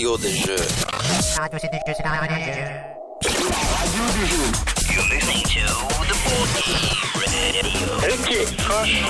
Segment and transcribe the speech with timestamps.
[0.00, 0.56] radio des jeux.
[1.36, 2.70] La radio c'est des jeux, c'est la radio des jeux.
[4.94, 5.60] You're listening to
[6.08, 6.16] the
[8.08, 9.02] Ok, proche.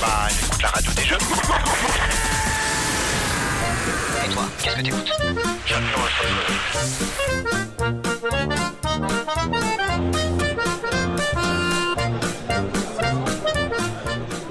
[0.00, 1.18] Bah, écoute la radio des jeux.
[4.24, 5.12] Et toi, qu'est-ce que t'écoutes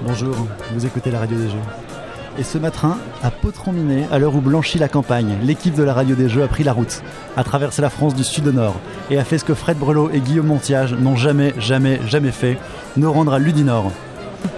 [0.02, 0.36] Bonjour,
[0.72, 1.93] vous écoutez la radio des jeux.
[2.36, 6.16] Et ce matin, à Potron-Minet, à l'heure où blanchit la campagne, l'équipe de la radio
[6.16, 7.02] des jeux a pris la route,
[7.36, 8.74] a traversé la France du sud au nord,
[9.08, 12.58] et a fait ce que Fred Brelot et Guillaume Montiage n'ont jamais, jamais, jamais fait,
[12.96, 13.92] nous rendre à Ludinor,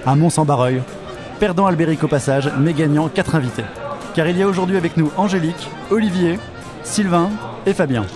[0.06, 0.82] à Mont-Saint-Barreuil,
[1.38, 3.64] perdant Albéric au passage, mais gagnant quatre invités.
[4.14, 6.38] Car il y a aujourd'hui avec nous Angélique, Olivier,
[6.82, 7.28] Sylvain
[7.66, 8.06] et Fabien.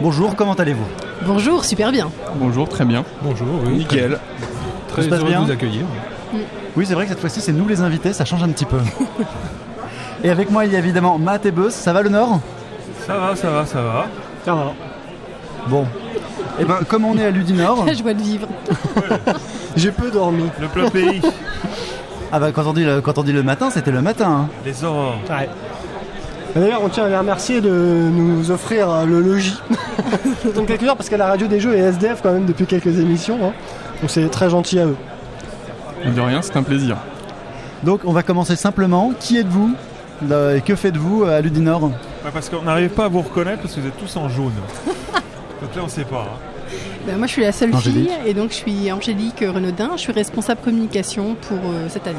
[0.00, 0.88] Bonjour, comment allez-vous?
[1.24, 2.10] Bonjour, super bien.
[2.34, 3.04] Bonjour, très bien.
[3.22, 3.74] Bonjour, oui.
[3.74, 4.18] Nickel.
[4.88, 5.42] Très heureux bien?
[5.42, 5.84] de vous accueillir.
[6.34, 6.40] Oui,
[6.84, 8.78] c'est vrai que cette fois-ci, c'est nous les invités, ça change un petit peu.
[10.24, 11.72] et avec moi, il y a évidemment Matt et Buzz.
[11.74, 12.40] Ça va le Nord
[13.06, 14.06] Ça va, ça va, ça va.
[14.44, 14.72] Ça va.
[15.68, 15.86] Bon.
[16.58, 18.46] Et ben, comme on est à Ludinor, La joie de vivre.
[19.76, 20.44] J'ai peu dormi.
[20.60, 21.22] Le plein pays,
[22.30, 24.30] ah bah, quand, on dit le, quand on dit le matin, c'était le matin.
[24.30, 24.48] hein.
[24.64, 25.16] les aurores.
[26.54, 29.58] D'ailleurs, on tient à les remercier de nous offrir euh, le logis
[30.54, 32.98] dans quelques heures parce qu'à la radio des jeux et SDF quand même depuis quelques
[32.98, 33.38] émissions.
[33.42, 33.52] hein.
[34.02, 34.96] Donc c'est très gentil à eux.
[36.04, 36.96] De rien, c'est un plaisir.
[37.82, 39.12] Donc, on va commencer simplement.
[39.18, 39.74] Qui êtes-vous?
[40.56, 41.84] Et que faites-vous à Ludinor?
[41.84, 44.52] Ouais, parce qu'on n'arrive pas à vous reconnaître parce que vous êtes tous en jaune.
[45.60, 46.28] Donc là, on sait pas.
[46.32, 46.74] hein.
[47.06, 48.08] Ben, moi, je suis la seule Angélique.
[48.08, 49.90] fille et donc je suis Angélique Renaudin.
[49.96, 52.18] Je suis responsable communication pour euh, cette année.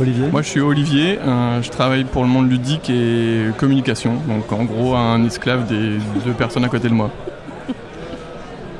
[0.00, 1.18] Olivier Moi, je suis Olivier.
[1.20, 4.14] euh, je travaille pour le monde ludique et communication.
[4.26, 7.10] Donc, en gros, un esclave des deux personnes à côté de moi.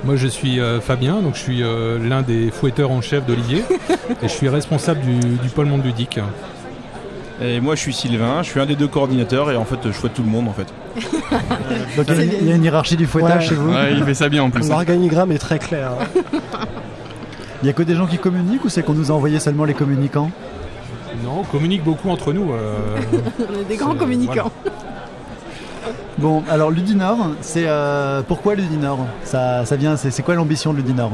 [0.04, 3.64] Moi, je suis euh, Fabien, donc je suis euh, l'un des fouetteurs en chef d'Olivier.
[4.22, 6.20] et je suis responsable du, du pôle monde ludique.
[7.41, 9.92] Et moi je suis Sylvain, je suis un des deux coordinateurs et en fait je
[9.92, 10.66] fouette tout le monde en fait.
[11.97, 13.48] Donc, il y a une- il y a une hiérarchie du fouettage Ouais.
[13.50, 14.69] chez vous Ouais, il fait ça bien en plus.
[14.69, 15.92] L'organigramme est très clair.
[17.62, 19.64] Il y a que des gens qui communiquent ou c'est qu'on nous a envoyé seulement
[19.64, 20.31] les communicants?
[21.25, 22.53] Non, on communique beaucoup entre nous.
[22.53, 22.75] euh,
[23.41, 24.53] On est des grands C'est- communicants.
[26.18, 30.78] Bon, alors Ludinor, c'est euh, pourquoi Ludinor ça, ça vient, c'est c'est quoi l'ambition de
[30.78, 31.12] Ludinor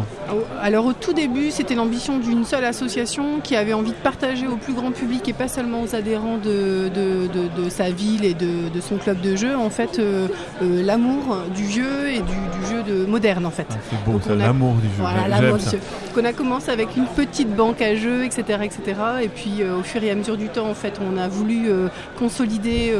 [0.66, 4.56] Alors au tout début, c'était l'ambition d'une seule association qui avait envie de partager au
[4.56, 8.32] plus grand public et pas seulement aux adhérents de, de- de- de sa ville et
[8.32, 10.26] de, de son club de jeu, en fait, euh,
[10.62, 13.66] euh, l'amour du jeu et du, du jeu de moderne, en fait.
[13.91, 14.94] c'est beau, ça, l'amour du jeu.
[15.00, 15.70] Voilà, l'amour du jeu.
[16.14, 18.81] Donc on a commencé avec une petite banque à jeux, etc., etc.
[19.22, 21.66] Et puis euh, au fur et à mesure du temps, en fait, on a voulu
[22.19, 22.94] consolider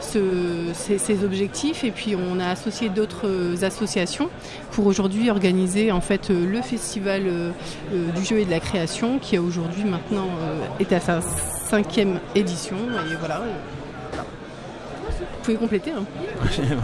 [0.00, 1.84] ce- ces, ces objectifs.
[1.84, 4.28] Et puis on a associé d'autres associations
[4.72, 6.95] pour aujourd'hui organiser en fait le festival
[7.26, 7.50] euh,
[7.92, 12.18] euh, du jeu et de la création, qui aujourd'hui maintenant euh, est à sa cinquième
[12.34, 12.76] édition.
[13.10, 13.40] Et voilà.
[15.08, 15.92] Vous pouvez compléter.
[15.92, 16.02] hein.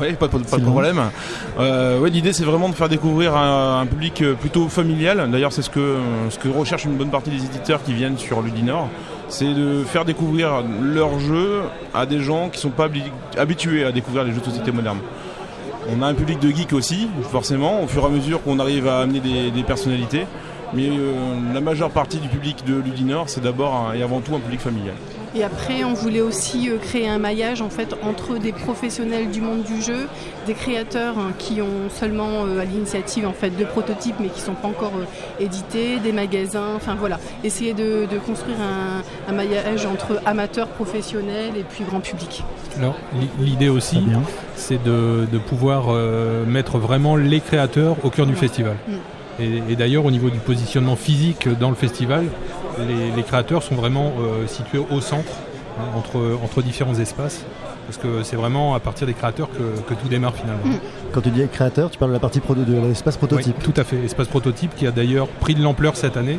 [0.01, 1.01] ouais, pas, pas- pas de problème.
[1.59, 5.29] Euh, ouais, l'idée c'est vraiment de faire découvrir un, un public plutôt familial.
[5.31, 5.97] D'ailleurs c'est ce que,
[6.31, 8.89] ce que recherche une bonne partie des éditeurs qui viennent sur Ludinor.
[9.29, 11.63] C'est de faire découvrir leurs jeux
[11.95, 12.89] à des gens qui sont pas
[13.37, 15.01] habitués à découvrir les jeux de société modernes.
[15.91, 18.87] On a un public de geeks aussi, forcément, au fur et à mesure qu'on arrive
[18.87, 20.27] à amener des, personnalités.
[20.75, 24.41] Mais euh, la majeure partie du public de Ludinor, c'est d'abord et avant tout un
[24.41, 24.95] public familial.
[25.35, 29.41] Et après, on voulait aussi euh, créer un maillage en fait entre des professionnels du
[29.41, 30.07] monde du jeu,
[30.47, 34.41] des créateurs hein, qui ont seulement euh, à l'initiative en fait de prototypes mais qui
[34.43, 39.35] sont pas encore euh, édités, des magasins, enfin voilà, essayer de, de construire un, un
[39.35, 42.43] maillage entre amateurs, professionnels et puis grand public.
[42.79, 44.03] Alors, l'i- l'idée aussi,
[44.57, 48.39] c'est de, de pouvoir euh, mettre vraiment les créateurs au cœur du Ouais.
[48.39, 48.77] festival.
[48.87, 48.93] Mm.
[49.41, 52.27] Et, et d'ailleurs, au niveau du positionnement physique dans le festival,
[52.79, 55.33] les, les créateurs sont vraiment euh, situés au centre,
[55.79, 57.45] hein, entre, entre différents espaces.
[57.87, 60.65] Parce que c'est vraiment à partir des créateurs que, que tout démarre finalement.
[60.65, 60.79] Mm.
[61.13, 63.57] Quand tu dis créateur, tu parles de la partie proto- de l'espace prototype.
[63.59, 63.97] Oui, tout à fait.
[64.05, 66.39] Espace prototype qui a d'ailleurs pris de l'ampleur cette année,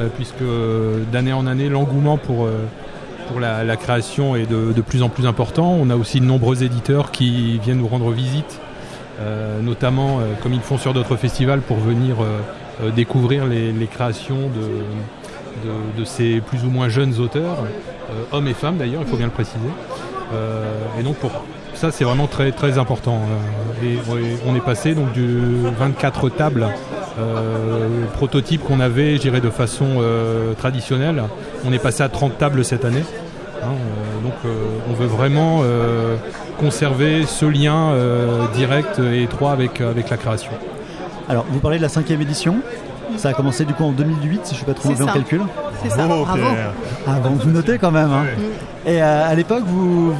[0.00, 2.52] euh, puisque euh, d'année en année, l'engouement pour, euh,
[3.28, 5.76] pour la, la création est de, de plus en plus important.
[5.78, 8.60] On a aussi de nombreux éditeurs qui viennent nous rendre visite,
[9.20, 12.16] euh, notamment comme ils font sur d'autres festivals, pour venir
[12.94, 14.84] découvrir les, les créations de,
[15.64, 17.58] de, ces plus ou moins jeunes auteurs,
[18.10, 19.58] euh, hommes et femmes d'ailleurs, il faut bien le préciser.
[20.32, 20.64] Euh,
[20.98, 21.30] et donc pour
[21.74, 23.20] ça c'est vraiment très très important.
[23.82, 23.98] Euh, et
[24.46, 25.38] on est passé donc du
[25.78, 26.68] 24 tables
[27.18, 30.02] euh, prototypes qu'on avait, je dirais de façon
[30.58, 31.22] traditionnelle.
[31.64, 33.04] On est passé à 30 tables cette année.
[33.62, 33.72] Hein,
[34.22, 34.34] donc
[34.90, 35.62] on veut vraiment
[36.58, 37.94] conserver ce lien
[38.54, 40.52] direct et étroit avec, avec la création.
[41.28, 42.56] Alors, vous parlez de la cinquième édition.
[43.16, 45.42] Ça a commencé du coup en 2008, si je suis pas trop mauvais en calcul.
[45.82, 46.42] C'est ça, bravo.
[47.06, 48.10] Ah, bon, vous notez quand même.
[48.12, 48.24] hein.
[48.86, 50.12] Et euh, à l'époque, vous,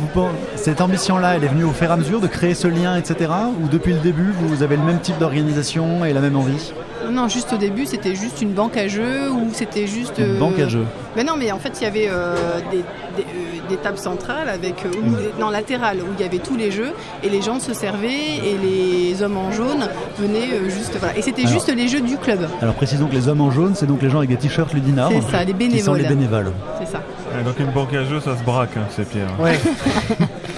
[0.57, 3.31] cette ambition-là, elle est venue au fur et à mesure de créer ce lien, etc.
[3.63, 6.73] Ou depuis le début, vous avez le même type d'organisation et la même envie?
[7.11, 10.19] Non, juste au début, c'était juste une banque à jeux ou c'était juste.
[10.19, 10.85] Une euh, banque à jeux.
[11.15, 12.35] Mais non, mais en fait, il y avait euh,
[12.73, 15.13] des, des, euh, des tables centrales avec, euh, Mm.
[15.13, 16.93] ou- non, latérales où il y avait tous les jeux
[17.23, 20.97] et les gens se servaient et les hommes en jaune venaient euh, juste.
[20.99, 21.17] Voilà.
[21.17, 22.47] Et c'était Alors- juste les jeux du club.
[22.63, 25.11] Alors précisons que les hommes en jaune, c'est donc les gens avec des t-shirts Ludinor.
[25.13, 25.99] C'est ça, les Qui sont bénévoles.
[25.99, 26.53] les bénévoles.
[26.81, 26.99] C'est ça.
[27.37, 29.29] Ouais, donc une banque à jeux, ça se braque, hein, c'est Pierre.
[29.39, 29.59] Ouais.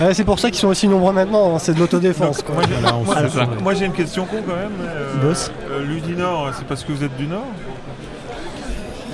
[0.00, 2.40] Ouais, c'est pour ça qu'ils sont aussi nombreux maintenant, hein, c'est de l'autodéfense.
[2.42, 2.54] quoi.
[2.54, 4.70] Moi, j'ai- moi, moi, une question con quand même.
[4.80, 7.42] euh, Boss euh, Ludinor, c'est parce que vous êtes du Nord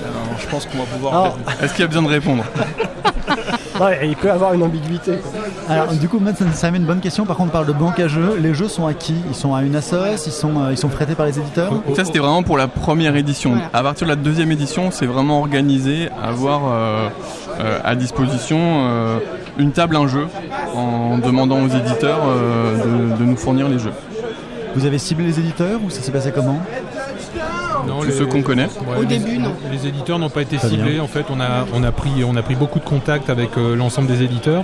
[0.03, 1.35] Alors, je pense qu'on va pouvoir.
[1.63, 2.43] Est-ce qu'il y a besoin de répondre?
[3.81, 5.17] ouais, il peut avoir une ambiguïté.
[5.17, 5.31] quoi.
[5.69, 7.25] Alors du coup, maintenant, ça met une bonne question.
[7.25, 8.37] Par contre, on parle de banque à jeux.
[8.39, 9.15] Les jeux sont à qui?
[9.29, 11.71] Ils sont à une assoce Ils sont, euh, ils sont prêtés par les éditeurs?
[11.95, 13.51] Ça, c'était vraiment pour la première édition.
[13.51, 13.69] Voilà.
[13.73, 17.07] À partir de la deuxième édition, c'est vraiment organisé à avoir euh,
[17.59, 19.17] euh, à disposition euh,
[19.57, 20.27] une table, un jeu,
[20.75, 23.93] en demandant aux éditeurs euh, de, de nous fournir les jeux.
[24.75, 26.59] Vous avez ciblé les éditeurs ou ça s'est passé comment?
[27.87, 28.65] Non, Tous ceux qu'on connaît.
[28.65, 29.51] Ouais, Au les- début, non.
[29.71, 30.93] Les éditeurs n'ont pas été Très ciblés.
[30.93, 31.03] bien.
[31.03, 33.75] En fait, on a, on a, pris, on a pris beaucoup de contacts avec euh,
[33.75, 34.63] l'ensemble des éditeurs.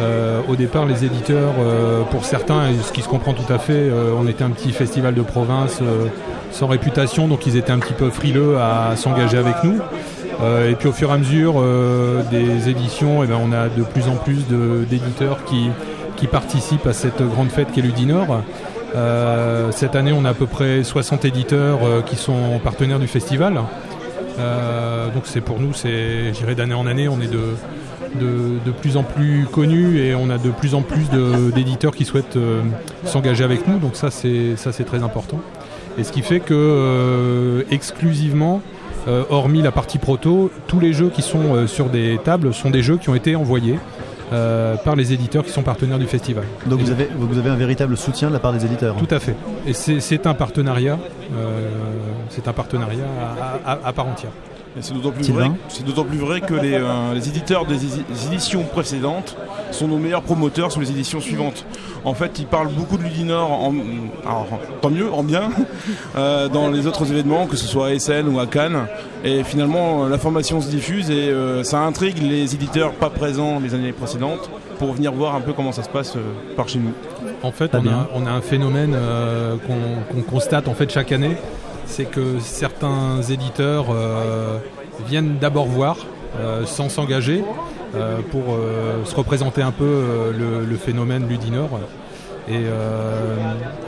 [0.00, 3.58] Euh, au départ, les éditeurs, euh, pour certains, et ce qui se comprend tout à
[3.58, 6.06] fait, euh, on était un petit festival de province euh,
[6.50, 9.78] sans réputation, donc ils étaient un petit peu frileux à s'engager avec nous.
[10.42, 13.68] Euh, et puis au fur et à mesure euh, des éditions, eh ben, on a
[13.68, 14.38] de plus en plus
[14.90, 15.68] d'éditeurs qui,
[16.16, 18.40] qui participent à cette grande fête qu'est Ludinor.
[18.94, 23.08] Euh, cette année, on a à peu près 60 éditeurs euh, qui sont partenaires du
[23.08, 23.60] festival.
[24.38, 29.02] Euh, donc c'est pour nous, c'est, j'irai d'année en année, on est de, plus en
[29.02, 31.04] plus connus et on a de plus en plus
[31.54, 32.38] d'éditeurs qui souhaitent
[33.04, 33.78] s'engager avec nous.
[33.78, 35.40] Donc ça, c'est ça, c'est très important.
[35.98, 38.60] Et ce qui fait que exclusivement,
[39.30, 42.96] hormis la partie proto, tous les jeux qui sont sur des tables sont des jeux
[42.96, 43.78] qui ont été envoyés
[44.32, 46.44] euh, par les éditeurs qui sont partenaires du festival.
[46.66, 48.96] Donc vous avez, vous avez un véritable soutien de la part des éditeurs.
[48.96, 49.34] Tout à fait.
[49.66, 50.98] Et c'est un partenariat,
[51.36, 51.68] euh,
[52.30, 53.04] c'est un partenariat
[53.64, 54.30] à, à- à part entière.
[54.76, 55.44] Et C'est d'autant plus vrai,
[56.04, 59.36] plus que les, euh, les éditeurs des édi- des éditions précédentes
[59.70, 61.64] sont nos meilleurs promoteurs sur les éditions suivantes.
[62.04, 63.72] En fait, ils parlent beaucoup de Ludinor, en,
[64.26, 64.46] alors,
[64.82, 65.50] tant mieux, en bien,
[66.16, 68.86] euh, dans les autres événements, que ce soit à Essen ou à Cannes.
[69.24, 73.74] Et finalement, euh, l'information se diffuse et euh, ça intrigue les éditeurs pas présents les
[73.74, 76.20] années précédentes pour venir voir un peu comment ça se passe euh,
[76.56, 76.92] par chez nous.
[77.44, 81.12] En fait, on a, on a un phénomène euh, qu'on qu'on constate en fait chaque
[81.12, 81.36] année,
[81.86, 84.58] c'est que certains éditeurs euh,
[85.06, 85.96] viennent d'abord voir
[86.38, 87.44] euh, sans s'engager
[87.94, 88.58] euh, pour
[89.04, 91.80] se représenter un peu le, le phénomène Ludinor.
[92.46, 93.36] Et, euh,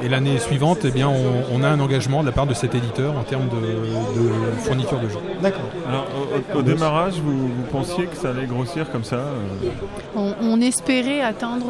[0.03, 2.75] et l'année suivante, eh bien, on, on a un engagement de la part de cet
[2.75, 4.31] éditeur en termes de, de
[4.63, 5.19] fourniture de jeux.
[5.43, 5.69] D'accord.
[5.87, 6.07] Alors,
[6.55, 9.69] au, au- au démarrage, vous, vous pensiez que ça allait grossir comme ça euh,
[10.17, 11.67] On, on espérait atteindre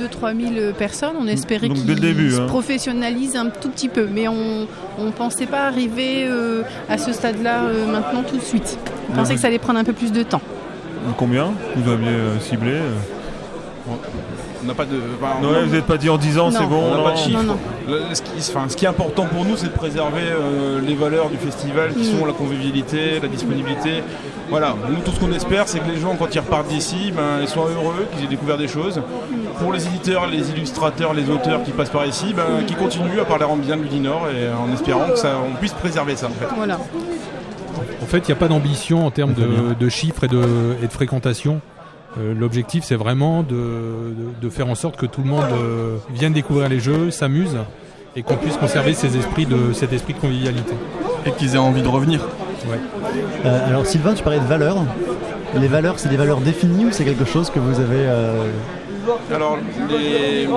[0.00, 1.14] 2-3 000 personnes.
[1.20, 2.46] On espérait qu'ils se hein.
[2.46, 4.08] professionnalisent un tout petit peu.
[4.12, 4.66] Mais on
[4.98, 8.78] ne pensait pas arriver euh, à ce stade-là euh, maintenant tout de suite.
[9.10, 10.42] On pensait que ça allait prendre un peu plus de temps.
[11.16, 12.90] Combien vous aviez euh, ciblé euh
[14.62, 14.96] On n'a pas de.
[15.42, 17.12] on- ouais, vous n'êtes pas dit en 10 ans, c'est bon On n'a non pas
[17.12, 17.42] de chiffres.
[17.42, 17.56] non.
[17.88, 20.94] Le- ce, qui, enfin, ce qui est important pour nous, c'est de préserver euh, les
[20.94, 22.18] valeurs du festival qui Mm.
[22.18, 24.02] sont la convivialité, la disponibilité.
[24.50, 27.40] Voilà, nous tout ce qu'on espère, c'est que les gens, quand ils repartent d'ici, ben,
[27.40, 29.00] ils soient heureux, qu'ils aient découvert des choses.
[29.60, 33.24] Pour les éditeurs, les illustrateurs, les auteurs qui passent par ici, ben, qui continuent à
[33.24, 36.30] parler en bien de Ludinor et en espérant que ça, on puisse préserver ça en
[36.30, 36.48] fait.
[36.56, 36.78] Voilà.
[38.02, 40.42] En fait, il n'y a pas d'ambition en termes de, de chiffres et de,
[40.82, 41.60] et de fréquentation.
[42.18, 45.96] Euh, L'objectif, c'est vraiment de, de- de faire en sorte que tout le monde euh,
[46.12, 47.56] vienne découvrir les jeux, s'amuse
[48.16, 50.72] et qu'on puisse conserver ces esprits de, cet esprit de convivialité.
[51.26, 52.20] Et qu'ils aient envie de revenir.
[53.44, 54.78] Euh, alors Sylvain, tu parlais de valeurs.
[55.54, 58.44] Les valeurs, c'est des valeurs définies ou c'est quelque chose que vous avez euh,
[59.34, 60.48] Alors, les-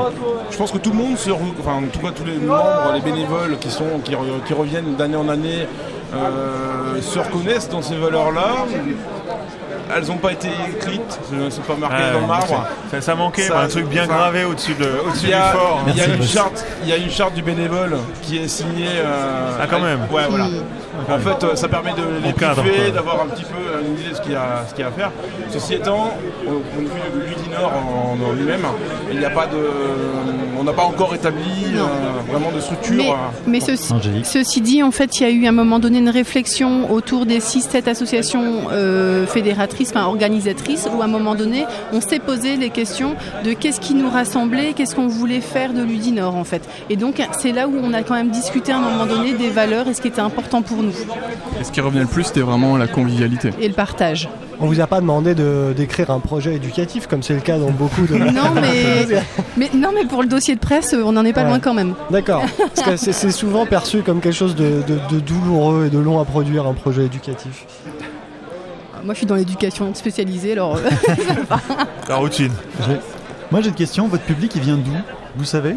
[0.52, 2.92] je pense que tout le monde, se re- enfin, en tout cas tous les membres,
[2.96, 5.68] les bénévoles qui, sont, qui, re- qui reviennent d'année en année,
[6.16, 8.66] euh, se reconnaissent dans ces valeurs-là.
[9.96, 12.68] Elles n'ont pas été écrites, ne sont pas marquées Ah, dans le marbre.
[12.92, 14.86] Ça, ça manquait, Ça- un truc bien gravé au-dessus de,
[15.20, 15.84] du a, fort.
[15.88, 18.88] il y a une charte, il y a une charte du bénévole qui est signée.
[18.98, 20.00] euh, Ah, quand même.
[20.12, 20.46] Ouais, voilà.
[21.10, 22.54] En fait, euh, ça permet de les quoi.
[22.94, 24.86] d'avoir un petit peu euh, une idée de ce qu'il y a, ce qu'il y
[24.86, 25.12] a à faire.
[25.50, 26.16] Ceci étant,
[26.48, 28.66] au point de vue de Ludinor en, en lui-même,
[29.12, 29.58] il n'y a pas de,
[30.64, 32.96] on n'a pas encore établi euh, vraiment de structure.
[32.96, 33.14] Mais,
[33.48, 35.98] mais ceci, Angélique ceci dit, en fait, il y a eu à un moment donné
[35.98, 41.66] une réflexion autour des 6-7 associations euh, fédératrices, enfin organisatrices, où à un moment donné,
[41.92, 45.82] on s'est posé les questions de qu'est-ce qui nous rassemblait, qu'est-ce qu'on voulait faire de
[45.82, 46.68] Ludinor, en fait.
[46.90, 49.50] Et donc, c'est là où on a quand même discuté à un moment donné des
[49.50, 50.92] valeurs et ce qui était important pour nous.
[51.60, 53.50] Et ce qui revenait le plus, c'était vraiment la convivialité.
[53.60, 54.30] Et le partage.
[54.60, 57.72] On vous a pas demandé de- d'écrire un projet éducatif comme c'est le cas dans
[57.72, 58.16] beaucoup de.
[58.16, 59.06] Non mais,
[59.58, 61.48] mais, non, mais pour le dossier de presse, on n'en est pas Ouais.
[61.50, 61.96] loin quand même.
[62.12, 62.44] D'accord.
[62.76, 65.98] Parce que c'est c'est souvent perçu comme quelque chose de, de- de douloureux et de
[66.00, 67.66] long à produire un projet éducatif.
[69.04, 70.78] Moi, je suis dans l'éducation spécialisée, alors.
[70.78, 70.90] euh,
[72.08, 72.52] La routine.
[72.88, 73.00] J'ai-
[73.52, 74.92] Moi j'ai une question, votre public il vient d'où?
[75.36, 75.76] Vous savez?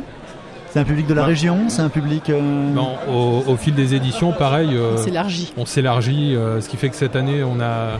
[0.70, 1.26] C'est un public de la Bah.
[1.28, 2.28] région C'est un public...
[2.30, 4.70] euh, Non, au, au fil des éditions, pareil.
[4.73, 5.52] euh, on s'élargit.
[5.56, 7.99] on s'élargit, euh, ce qui fait que cette année, on a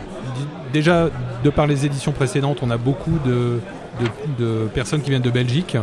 [0.73, 1.09] déjà,
[1.43, 3.59] de par les éditions précédentes, on a beaucoup de,
[3.99, 5.77] de- de personnes qui viennent de Belgique.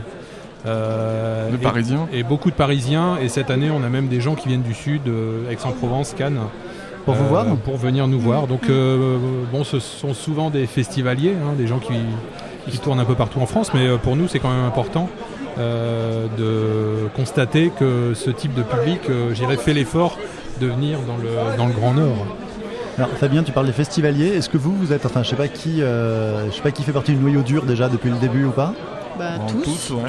[0.66, 2.06] euh, De et- Parisiens.
[2.12, 3.16] Et, beaucoup de Parisiens.
[3.20, 6.38] Et cette année, on a même des gens qui viennent du sud, euh, Aix-en-Provence, Cannes.
[7.04, 8.46] Pour vous euh, voir Pour venir nous voir.
[8.46, 9.18] Donc, euh,
[9.52, 11.92] bon, ce sont souvent des festivaliers, hein, des gens qui,
[12.70, 13.72] qui tournent un peu partout en France.
[13.74, 15.08] Mais euh, pour nous, c'est quand même important
[15.58, 20.18] euh, de constater que ce type de public, euh, j'irais, fait l'effort
[20.60, 22.26] de venir dans le, dans le Grand Nord.
[22.96, 24.28] Alors Fabien, tu parles des festivaliers.
[24.28, 25.36] Est-ce que vous, vous êtes, enfin, je sais
[25.80, 28.72] euh, sais pas qui fait partie du noyau dur déjà depuis le début ou pas?
[29.18, 29.62] Bah, tous.
[29.62, 30.02] tous, ouais.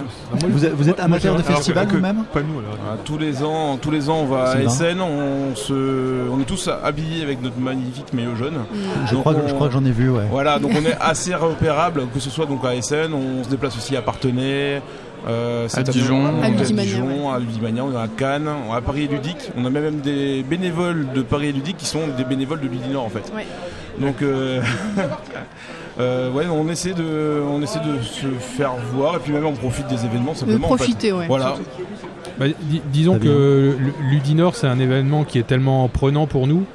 [0.49, 2.77] Vous êtes, vous êtes amateur de que- vous-même Pas nous alors.
[2.89, 4.67] Ah, tous les ans, tous les ans, on va à.
[4.69, 8.53] SN, on se, on est tous habillés avec notre magnifique maillot jaune.
[8.55, 8.77] Mm.
[9.11, 10.23] Je crois, on- je crois que j'en ai vu, ouais.
[10.31, 13.75] Voilà, donc on est assez repérable, que ce soit donc à SN, on se déplace
[13.77, 14.81] aussi à Partenay,
[15.27, 16.25] euh, année, Dijon.
[16.41, 19.49] À Ludimania, Dijon, à Ludimania, on est à Cannes, à Paris et Ludique.
[19.57, 23.05] On a même des bénévoles de Paris et Ludique qui sont des bénévoles de Ludinor
[23.05, 23.31] en fait.
[23.35, 23.45] Ouais.
[23.99, 24.61] Donc euh,
[25.99, 29.53] euh, ouais, on essaie de, on essaie de se faire voir et puis même on
[29.53, 30.67] profite des événements De simplement.
[30.67, 30.75] en fait.
[30.83, 31.27] profiter, ouais.
[31.27, 31.55] Voilà.
[32.37, 36.65] Bah, di- disons que l'Udinor, c'est un événement qui est tellement prenant pour nous.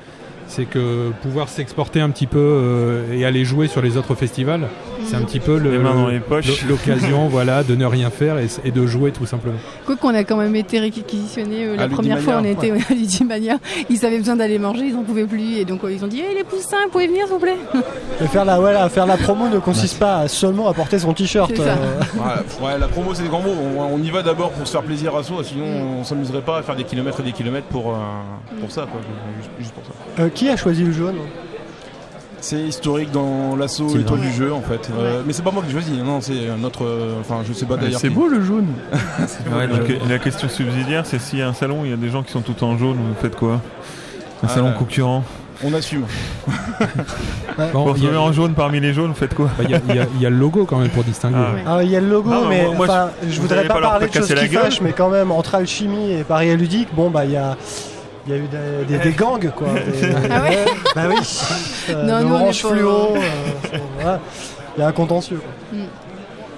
[0.47, 4.63] C'est que pouvoir s'exporter un petit peu euh, et aller jouer sur les autres festivals,
[5.11, 6.47] c'est un petit peu le- Les mains dans les poches.
[6.65, 9.59] l'o- l'occasion voilà, de ne rien faire et, et de jouer tout simplement.
[9.87, 12.71] Quoi qu'on a quand même été réquisitionnés euh, la À première Ludimania, fois, on était
[12.91, 13.59] à Ludimania.
[13.89, 15.57] Ils avaient besoin d'aller manger, ils en pouvaient plus.
[15.59, 17.57] Et donc, euh, ils ont dit Eh, les poussins, vous pouvez venir, s'il vous plaît
[18.23, 21.53] Et faire la, voilà, faire la promo ne consiste pas à seulement apporter son t-shirt.
[21.59, 21.75] Euh.
[22.63, 23.55] Ouais, la promo c'est des grands mots.
[23.79, 26.01] On, on y va d'abord pour se faire plaisir à soi, sinon Mm.
[26.01, 27.97] on s'amuserait pas à faire des kilomètres et des kilomètres pour, euh,
[28.61, 29.01] pour ça, quoi.
[29.39, 30.23] Juste, juste pour ça.
[30.23, 31.17] euh, qui a choisi le jaune
[32.43, 34.89] C'est historique dans l'assaut étoile du jeu en fait.
[34.99, 36.85] Euh, mais c'est pas moi qui choisis, non, c'est notre.
[36.85, 38.01] euh, Enfin, je sais pas d'ailleurs.
[38.01, 38.67] C'est qui- beau le jaune.
[39.57, 41.97] Ouais, donc, euh, la question subsidiaire, c'est s'il y a un salon, il y a
[41.97, 43.55] des gens qui sont tout en jaune, vous faites quoi?
[44.43, 44.73] Un Ah, salon là.
[44.73, 45.23] concurrent.
[45.63, 46.05] On assume.
[47.75, 49.51] Bon, y, retrouvez a- en jaune parmi les jaunes, vous faites quoi?
[49.59, 51.37] Bah, il y a- y y le logo quand même pour distinguer.
[51.39, 51.61] Ah, Ouais.
[51.67, 54.31] Alors, il y a le logo, Non, mais moi- je voudrais pas, parler de choses
[54.33, 57.37] la qui fâchent, mais quand même, entre Alchimie et Paris Ludique, bon, bah, il y
[57.37, 57.59] a.
[58.31, 58.47] Il y a eu
[58.87, 59.69] des, des- des gangs, quoi.
[59.75, 61.17] Des- Ah ouais Bah oui.
[61.89, 62.89] Euh, Non, de nous, on orange pas- fluo.
[62.91, 63.19] euh,
[63.97, 64.21] voilà.
[64.77, 65.41] Il y a un contentieux.
[65.73, 65.79] quoi.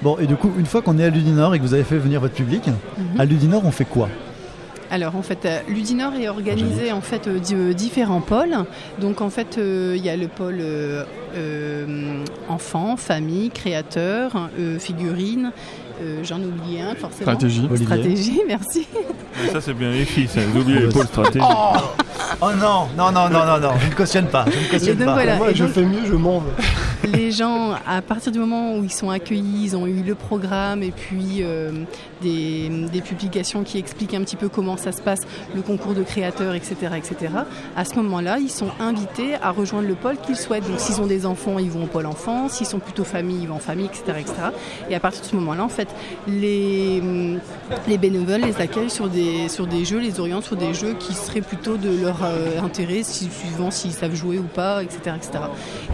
[0.02, 1.96] Bon, et du coup, une fois qu'on est à Ludinor et que vous avez fait
[1.96, 3.20] venir votre public, Mhm.
[3.20, 4.08] à Ludinor, on fait quoi?
[4.90, 8.54] Alors en fait, euh, l'Udinor est organisé en fait euh, euh, différents pôles.
[9.00, 14.78] Donc en fait, euh, il y a le pôle euh, euh, enfants, famille, créateurs, euh,
[14.78, 15.52] figurines.
[16.00, 17.22] Euh, J'en oublié un forcément.
[17.32, 17.66] Stratégie.
[17.70, 18.86] Olivier Stratégie, merci.
[19.44, 20.40] Mais Ça, c'est bien les filles, ça.
[20.52, 21.42] Vous oubliez les pôles stratégiques.
[22.40, 25.06] Oh non, non, non, non, non, non, je ne cautionne pas, je ne cautionne donc
[25.06, 25.12] pas.
[25.14, 25.36] voilà.
[25.36, 26.52] Moi, et je donc, fais mieux, je m'en veux.
[27.12, 30.82] les gens, à partir du moment où ils sont accueillis, ils ont eu le programme
[30.82, 31.70] et puis euh,
[32.22, 35.20] des, publications qui expliquent un petit peu comment ça se passe,
[35.54, 37.32] le concours de créateurs, etc., etc.
[37.76, 40.66] À ce moment-là, ils sont invités à rejoindre le pôle qu'ils souhaitent.
[40.68, 42.48] Donc, s'ils ont des enfants, ils vont au pôle enfant.
[42.48, 44.34] S'ils sont plutôt famille, ils vont en famille, etc., etc.
[44.88, 45.88] Et à partir de ce moment-là, en fait,
[46.28, 47.02] les,
[47.88, 51.14] les bénévoles les accueillent sur des, sur des jeux, les orientent sur des jeux qui
[51.14, 55.44] seraient plutôt de leur euh, intérêt, si- suivant s'ils savent jouer ou pas, etc., etc.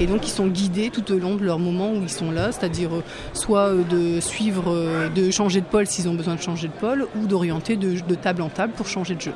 [0.00, 2.52] Et donc ils sont guidés tout au long de leur moment où ils sont là,
[2.52, 6.68] c'est-à-dire euh, soit euh, de suivre, de changer de pôle s'ils ont besoin de changer
[6.68, 9.32] de pôle, ou d'orienter de, de table en table pour changer de jeu.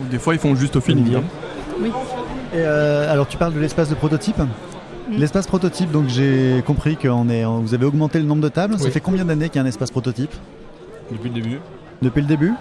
[0.00, 1.02] Des fois, ils font juste au feeling.
[1.02, 1.18] Olivier.
[1.18, 1.22] hein.
[1.82, 1.90] Oui.
[2.54, 4.36] Et euh, alors, tu parles de l'espace de prototype
[5.10, 8.76] L'espace prototype, donc j'ai compris que vous avez augmenté le nombre de tables.
[8.78, 8.90] Ça Oui.
[8.90, 10.32] fait combien d'années qu'il y a un espace prototype?
[11.12, 11.58] Depuis le début.
[12.02, 12.52] Depuis le début?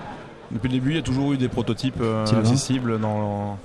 [0.51, 3.57] Depuis le début, il y a toujours eu des prototypes euh, accessibles dans,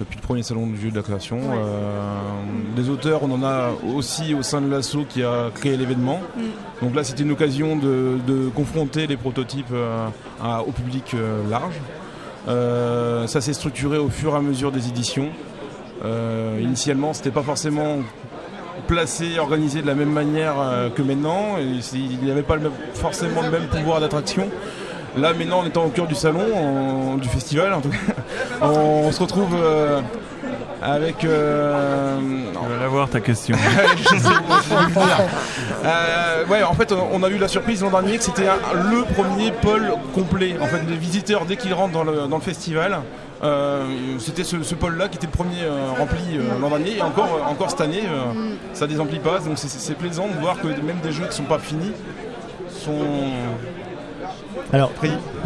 [0.00, 1.38] depuis le premier salon du jeu de la création.
[1.38, 1.56] Ouais.
[1.58, 6.20] Euh, des auteurs, on en a aussi au sein de l'asso qui a créé l'événement.
[6.36, 6.84] Mm.
[6.86, 10.06] Donc là, c'était une occasion de, de confronter les prototypes euh,
[10.42, 11.74] à- au public euh, large.
[13.28, 15.28] Ça s'est structuré au fur et à mesure des éditions.
[16.60, 17.96] Initialement, c'était pas forcément
[18.86, 20.54] placé, organisé de la même manière
[20.94, 21.56] que maintenant.
[21.58, 24.48] Il n'y avait pas le même- forcément le même pouvoir d'attraction.
[25.16, 27.96] Là, maintenant, en étant au cœur du salon, en- du festival, en tout cas,
[28.62, 30.00] on, se retrouve euh,
[30.82, 31.24] avec.
[31.24, 32.18] euh,
[32.52, 33.56] Tu vas la voir ta question.
[33.96, 34.28] je sais.
[35.84, 39.50] Euh, ouais, en fait, on a eu la surprise l'an dernier que c'était le premier
[39.50, 40.56] pôle complet.
[40.60, 43.00] En fait, les visiteurs, dès qu'ils rentrent dans le, dans le festival,
[43.42, 43.84] euh,
[44.18, 46.98] c'était ce, ce pôle-là qui était le premier euh, rempli euh, l'an dernier.
[46.98, 48.02] Et encore, encore cette année,
[48.72, 49.38] ça désemplit pas.
[49.40, 51.92] Donc c'est- plaisant de voir que même des jeux qui sont pas finis
[52.68, 52.92] sont.
[54.72, 54.90] Alors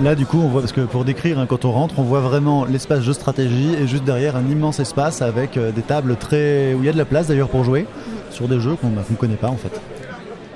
[0.03, 2.21] là du coup on voit parce que pour décrire hein, quand on rentre on voit
[2.21, 6.75] vraiment l'espace jeu stratégie et juste derrière un immense espace avec euh, des tables très
[6.75, 7.87] où il y a de la place d'ailleurs pour jouer
[8.31, 9.81] sur des jeux qu'on bah, qu'on connaît pas en fait.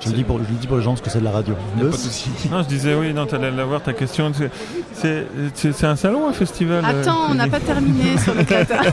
[0.01, 1.31] Je le dis pour je le dis pour les gens parce que c'est de la
[1.31, 1.55] radio.
[1.77, 2.29] Y a Leus pas de souci.
[2.51, 4.31] Non, je disais oui, non, t'allais la voir ta question.
[4.93, 8.81] C'est- un salon, un festival euh, Attends, on n'a pas terminé sur le créateur.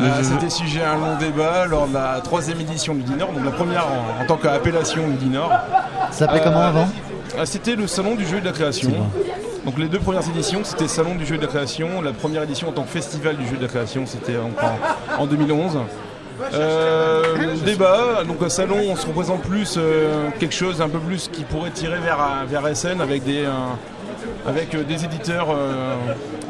[0.00, 3.44] Euh, C'était sujet à un long débat lors de la troisième édition du Dinor, donc
[3.44, 5.50] la première en, en tant qu'appellation du Dinor.
[6.10, 6.88] Ça s'appelait comment avant?
[7.38, 8.90] Ah, C'était le salon du jeu et de la création.
[9.64, 12.00] Donc les deux premières éditions, c'était salon du jeu et de la création.
[12.02, 14.50] La première édition en tant que festival du jeu et de la création, c'était en,
[15.22, 15.78] en 2011.
[16.54, 21.28] Euh, débat, donc un salon, on se représente plus euh, quelque chose un peu plus
[21.30, 22.18] qui pourrait tirer vers,
[22.48, 23.50] vers SN avec des, euh,
[24.48, 25.94] avec euh, des éditeurs euh,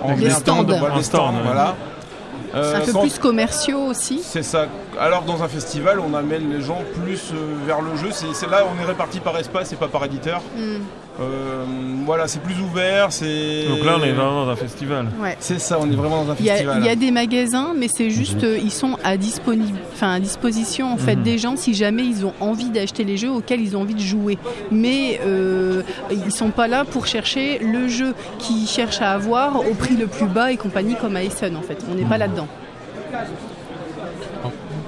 [0.00, 1.74] en Des voilà, des stands, voilà.
[2.54, 4.20] Euh, un peu quand- plus commerciaux aussi.
[4.24, 4.66] c'est ça.
[4.98, 8.08] Alors dans un festival, on amène les gens plus euh, vers le jeu.
[8.12, 10.40] C'est c'est là, on est réparti par espace et pas par éditeur.
[10.56, 10.78] Hmm.
[11.20, 11.64] Euh,
[12.06, 13.12] voilà, c'est plus ouvert.
[13.12, 13.66] C'est.
[13.68, 15.06] Donc là, on est vraiment dans un festival.
[15.20, 15.36] Ouais.
[15.38, 16.78] C'est ça, on est vraiment dans un Il y, a, festival.
[16.80, 20.20] il y a des magasins, mais c'est juste, euh, ils sont à, disponi- enfin, à
[20.20, 21.22] disposition en fait Mhm.
[21.22, 24.00] des gens si jamais ils ont envie d'acheter les jeux auxquels ils ont envie de
[24.00, 24.38] jouer.
[24.70, 29.74] Mais euh, ils sont pas là pour chercher le jeu qu'ils cherchent à avoir au
[29.74, 31.78] prix le plus bas et compagnie comme à Essen en fait.
[31.90, 32.48] On n'est pas là-dedans.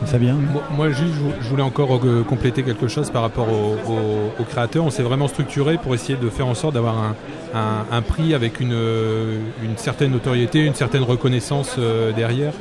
[0.07, 3.77] Fabien Moi, moi, juste, je voulais encore euh, compléter quelque chose par rapport aux
[4.41, 4.85] au, créateurs.
[4.85, 7.15] On s'est vraiment structuré pour essayer de faire en sorte d'avoir un,
[7.55, 12.53] un- un prix avec une, euh, une certaine notoriété, une certaine reconnaissance euh, derrière,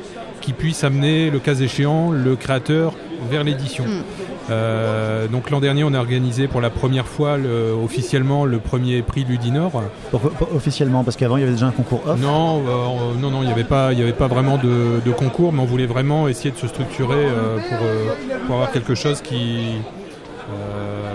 [0.42, 2.94] qui puisse amener, le cas échéant, le créateur
[3.30, 3.86] vers l'édition.
[3.86, 4.04] Mm.
[4.50, 9.02] Euh, donc l'an dernier, on a organisé pour la première fois le- officiellement le premier
[9.02, 9.72] prix Ludinor.
[10.10, 12.20] Pour- pour- Officiellement parce qu'avant il y avait déjà un concours off.
[12.20, 15.12] Non, euh, non, non, il n'y avait pas, il y avait pas vraiment de, de
[15.12, 19.22] concours, mais on voulait vraiment essayer de se structurer euh, pour, pour avoir quelque chose
[19.22, 19.76] qui,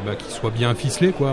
[0.07, 1.33] bah, qui soit bien ficelé, quoi.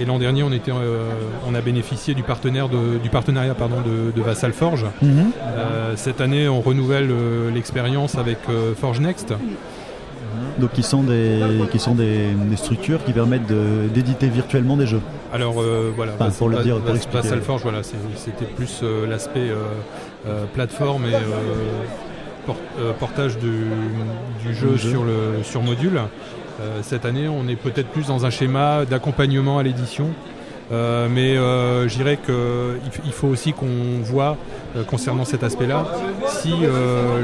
[0.00, 4.12] Et l'an dernier, on était, on a bénéficié du partenaire de- du partenariat, pardon, de,
[4.14, 4.84] de Vassal Forge.
[5.02, 5.30] Mhm.
[5.96, 7.10] Cette année, on renouvelle
[7.54, 8.38] l'expérience avec
[8.78, 9.32] Forge Next.
[10.58, 14.86] Donc qui sont des qui sont des, des structures qui permettent de- d'éditer virtuellement des
[14.86, 15.00] jeux.
[15.32, 16.94] Alors euh, voilà, Enfin, pour le dire, pour
[17.42, 21.12] Forge, voilà, c'était plus euh, l'aspect euh, plateforme et
[22.46, 22.56] por-
[22.98, 23.50] portage du,
[24.46, 24.90] du jeu, jeu.
[24.90, 26.00] sur le sur module.
[26.82, 30.06] Cette année, on est peut-être plus dans un schéma d'accompagnement à l'édition.
[30.72, 32.34] Euh, mais euh, je dirais qu'il
[33.04, 34.36] il faut aussi qu'on voit
[34.76, 35.84] euh, concernant cet aspect-là
[36.26, 37.20] si euh,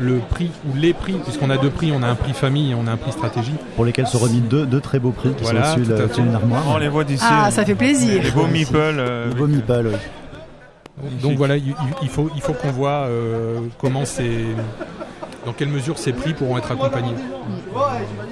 [0.00, 2.72] le, le prix ou les prix, puisqu'on a deux prix, on a un prix famille
[2.72, 5.30] et on a un prix stratégie, Pour lesquels sont remis deux, deux très beaux prix
[5.32, 6.04] qui Voilà, sont au-dessus tout à de- fait.
[6.04, 6.62] au-dessus d'une armoire.
[6.68, 7.24] On les voit d'ici.
[7.26, 8.22] Ah, ça fait plaisir.
[8.22, 8.76] Les beaux meeples.
[8.76, 9.88] euh, Le avec- beau meeple,
[11.02, 11.10] oui.
[11.22, 14.44] Donc voilà, il, il- il faut, il faut qu'on voit euh, comment c'est,
[15.46, 17.14] dans quelle mesure ces prix pourront être accompagnés.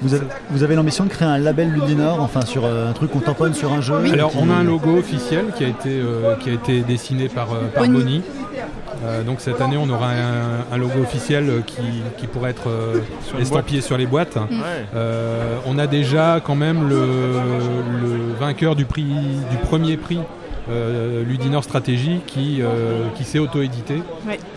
[0.01, 3.11] Vous avez, vous avez l'ambition de créer un label Ludinor, enfin sur euh, un truc
[3.11, 3.95] qu'on tamponne sur un jeu.
[4.11, 7.27] Alors qui- on a un logo officiel qui a été, euh, qui a été dessiné
[7.29, 7.97] par, euh, par Bonnie.
[7.99, 8.21] Bonnie.
[9.05, 11.77] Euh, donc cette année on aura un, un logo officiel qui,
[12.17, 14.35] qui pourrait être euh, Sur estampillé sur les boîtes.
[14.35, 14.85] Ouais.
[14.93, 16.97] Euh, on a déjà quand même le,
[18.01, 20.21] le vainqueur du prix du premier prix euh,
[21.27, 24.01] Ludinor Stratégie qui, euh, qui s'est auto-édité,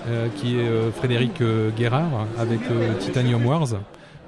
[0.09, 3.69] euh, qui est euh, Frédéric euh, Guérard avec euh, Titanium Wars.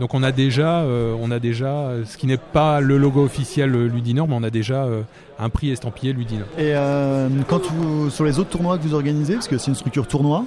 [0.00, 3.22] Donc on a déjà, euh, on a déjà, euh, ce qui n'est pas le logo
[3.24, 5.02] officiel euh, Ludinor, mais on a déjà euh,
[5.38, 6.46] un prix estampillé Ludinor.
[6.58, 9.76] Et euh, quand vous, sur les autres tournois que vous organisez, parce que c'est une
[9.76, 10.44] structure tournoi,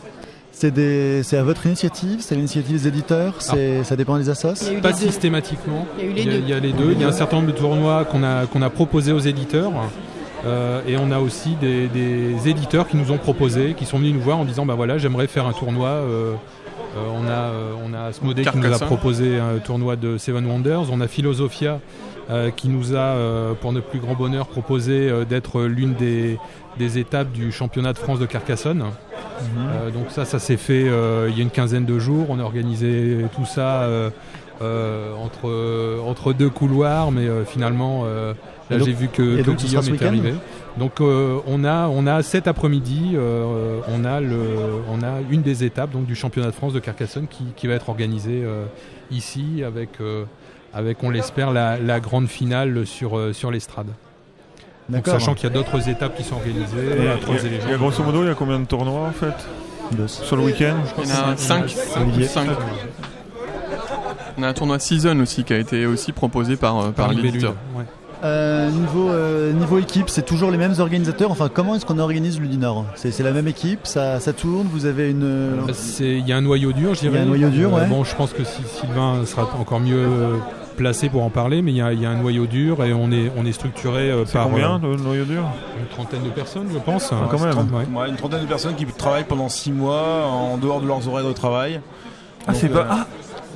[0.51, 4.55] c'est des- c'est à votre initiative, c'est l'initiative des éditeurs, c'est ça dépend des assos?
[4.81, 5.85] Pas systématiquement.
[5.97, 6.39] Il y a eu les Il y a, deux.
[6.43, 6.91] il y a les deux.
[6.93, 9.71] Il y a un certain nombre de tournois qu'on a, qu'on a proposés aux éditeurs.
[10.45, 14.13] Euh, et on a aussi des, des éditeurs qui nous ont proposé, qui sont venus
[14.13, 15.87] nous voir en disant bah voilà j'aimerais faire un tournoi.
[15.89, 16.33] euh,
[16.95, 17.51] euh, on a
[17.85, 20.91] on a Asmodée qui nous a proposé un tournoi de Seven Wonders.
[20.91, 21.79] On a Philosophia
[22.57, 23.15] qui nous a
[23.61, 26.37] pour notre plus grand bonheur proposé d'être l'une des,
[26.77, 28.83] des étapes du championnat de France de Carcassonne.
[29.57, 32.25] Euh, donc ça, ça s'est fait il y a une quinzaine de jours.
[32.29, 33.87] On a organisé tout ça
[34.61, 38.05] entre, entre deux couloirs, mais finalement,
[38.69, 40.33] là j'ai vu que, que Guillaume week-end arrivé.
[40.77, 44.37] Donc euh, on a on a cet après-midi, euh, on a le
[44.89, 47.73] on a une des étapes donc du championnat de France de Carcassonne qui, qui va
[47.73, 48.65] être organisée euh,
[49.11, 50.25] ici avec euh,
[50.73, 53.87] avec on l'espère la, la grande finale sur euh, sur l'estrade.
[55.05, 58.27] Sachant qu'il y a d'autres étapes qui sont organisées, Et- et- et grosso modo, il
[58.27, 59.33] y a combien de tournois en fait
[59.91, 60.07] Deux.
[60.07, 61.75] Sur le week-end Il y en a 5.
[62.01, 62.27] Olivier.
[64.37, 67.55] On a un tournoi Season aussi qui a été aussi proposé par, par Libellule, l'éditeur.
[67.75, 67.83] ouais.
[68.23, 71.29] Euh, niveau, euh, niveau équipe, c'est toujours les mêmes organisateurs.
[71.31, 72.85] Enfin, comment est-ce qu'on organise Ludinor?
[72.95, 75.57] C'est c'est la même équipe, ça, ça tourne, vous avez une.
[75.73, 77.13] C'est- Il y a un noyau dur, je dirais.
[77.13, 77.87] Il y a un noyau dur, Euh, ouais.
[77.87, 80.37] Bon, je pense que si- Sylvain sera encore mieux euh,
[80.77, 82.91] placé pour en parler, mais il y a, il y a un noyau dur et
[82.93, 85.43] on est, on est structuré euh, par combien euh, le noyau dur?
[85.79, 87.11] une trentaine de personnes, je pense.
[87.11, 87.55] Ah, quand même.
[87.55, 87.99] Ouais.
[88.01, 91.27] Ouais, une trentaine de personnes qui travaillent pendant 6 mois en dehors de leurs horaires
[91.27, 91.81] de travail.
[92.47, 92.79] Ah, c'est pas.
[92.79, 93.07] euh, Ah,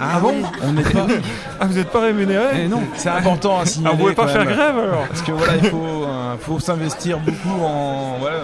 [0.02, 0.34] Ah bon
[0.64, 1.06] On n'est pas.
[1.60, 3.96] ah, vous n'êtes pas rémunéré Eh non, C'est important à Ah, signaler.
[3.96, 4.54] vous pouvez pas quand faire même.
[4.56, 8.18] grève alors Parce que voilà, il faut, euh, faut s'investir beaucoup en.
[8.20, 8.38] Voilà,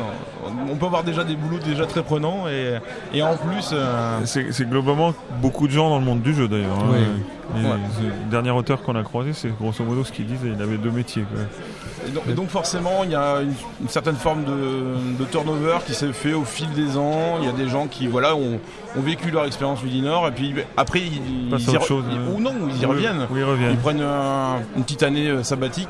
[0.72, 2.78] on peut avoir déjà des boulots déjà très prenants et,
[3.14, 3.70] et en plus.
[3.74, 6.80] euh, C'est globalement beaucoup de gens dans le monde du jeu d'ailleurs.
[6.80, 6.90] hein.
[6.92, 7.00] Oui.
[7.00, 7.62] Les- Ouais.
[8.26, 10.50] Le dernier auteur qu'on a croisé, c'est grosso modo ce qu'il disait.
[10.54, 11.24] Il avait deux métiers.
[11.24, 11.40] quoi.
[12.06, 15.78] et donc, et donc forcément, il y a une, une certaine forme de, de turnover
[15.86, 17.38] qui s'est fait au fil des ans.
[17.40, 18.60] Il y a des gens qui voilà ont,
[18.98, 21.88] ont vécu leur expérience Ludinor et puis après ils, Passent ils à y autre re-
[21.88, 22.36] chose, ils- ouais.
[22.36, 23.28] ou non, ils y reviennent.
[23.32, 23.78] Oui, ils Ils reviennent.
[23.78, 25.88] prennent un- une petite année euh, sabbatique.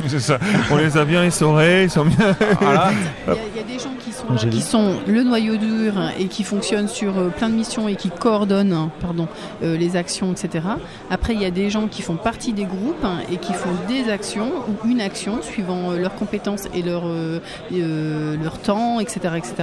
[0.08, 0.38] C'est ça.
[0.70, 2.34] On les a bien essorés, ils sont bien.
[2.60, 2.90] Voilà.
[3.26, 4.54] Il y, a- il y a des gens qui sont, là, Angélique.
[4.56, 8.10] qui sont le noyau dur et qui fonctionnent sur euh, plein de missions et qui
[8.10, 9.28] coordonnent hein, pardon,
[9.62, 10.64] euh, les actions, etc.
[11.10, 13.70] Après, il y a des gens qui font partie des groupes hein, et qui font
[13.88, 17.40] des actions ou une action suivant euh, leurs compétences et leur, euh,
[18.42, 19.54] leur temps, etc., etc.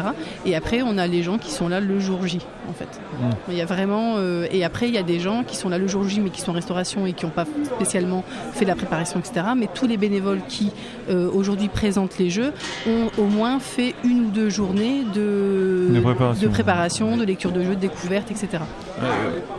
[0.45, 2.85] Et après, on a les gens qui sont là le jour J, en fait.
[3.19, 3.29] Mm.
[3.51, 4.15] Il y a vraiment.
[4.17, 6.29] euh, et après, il y a des gens qui sont là le jour J, mais
[6.29, 7.45] qui sont en restauration et qui n'ont pas
[7.75, 8.23] spécialement
[8.53, 9.47] fait la préparation, etc.
[9.57, 10.71] Mais tous les bénévoles qui
[11.09, 12.53] euh, aujourd'hui présentent les jeux
[12.87, 16.47] ont au moins fait une ou deux journées de, De préparation.
[16.47, 18.63] de, préparation, de lecture de jeux, de découverte, etc.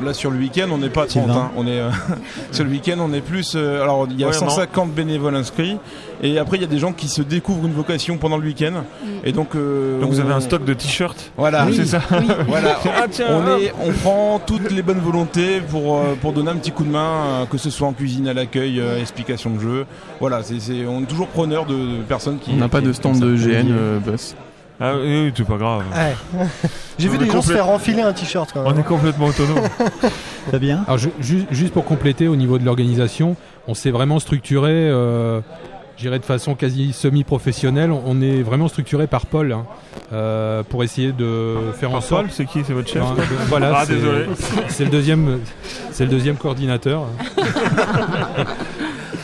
[0.04, 1.10] Là sur le week-end, on n'est pas 30.
[1.24, 1.34] Sylvain.
[1.34, 1.50] hein.
[1.56, 1.90] On est euh,
[2.52, 3.54] sur le week-end, on est plus.
[3.56, 4.48] euh, alors il y a Ouais, non.
[4.48, 5.76] 150 bénévoles inscrits
[6.22, 8.84] et après il y a des gens qui se découvrent une vocation pendant le week-end
[9.24, 9.54] et donc.
[9.54, 11.32] euh, Donc vous on- avez un stock de t-shirts.
[11.36, 11.66] Voilà.
[11.72, 12.00] C'est ça.
[12.12, 12.26] Oui.
[12.48, 12.78] Voilà.
[12.84, 16.56] Ah, tiens, on, est, on prend toutes les bonnes volontés pour, euh, pour donner un
[16.56, 17.00] petit coup de main,
[17.42, 19.86] euh, que ce soit en cuisine, à l'accueil, euh, explication de jeu.
[20.20, 22.50] Voilà, c'est, c'est- on est toujours preneur de, de personnes qui.
[22.54, 23.36] On n'a pas qui- de stand de.
[23.36, 24.34] GN euh, Bus.
[24.80, 25.82] Ah oui, c'est pas grave.
[25.92, 26.46] Ouais.
[26.98, 29.58] J'ai vu des gens se faire enfiler un t-shirt quand On est complètement autonome.
[30.50, 33.36] Fabien Alors ju- ju- juste pour compléter au niveau de l'organisation,
[33.66, 35.40] on s'est vraiment structuré, euh,
[35.96, 37.90] je dirais de façon quasi semi-professionnelle.
[37.92, 39.64] On est vraiment structuré par Paul hein,
[40.12, 42.22] euh, pour essayer de faire en Par sorte.
[42.22, 42.60] Paul, c'est qui?
[42.64, 44.26] C'est votre chef Ben, ben, voilà, Ah, c'est- désolé.
[44.68, 45.38] C'est le deuxième,
[45.90, 47.02] c'est le deuxième coordinateur.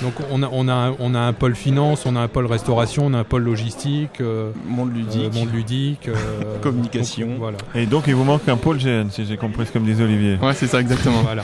[0.05, 3.07] Donc on a, on, a, on a un pôle finance, on a un pôle restauration,
[3.07, 5.33] on a un pôle logistique, euh, Monde ludique.
[5.35, 6.15] euh, monde ludique, euh,
[6.63, 7.27] Communication.
[7.29, 7.59] donc, voilà.
[7.75, 10.05] Et donc il vous manque un pôle GN, si j'ai compris ce que me disait
[10.05, 10.37] Olivier.
[10.43, 11.23] Ouais, c'est ça exactement.
[11.23, 11.43] voilà.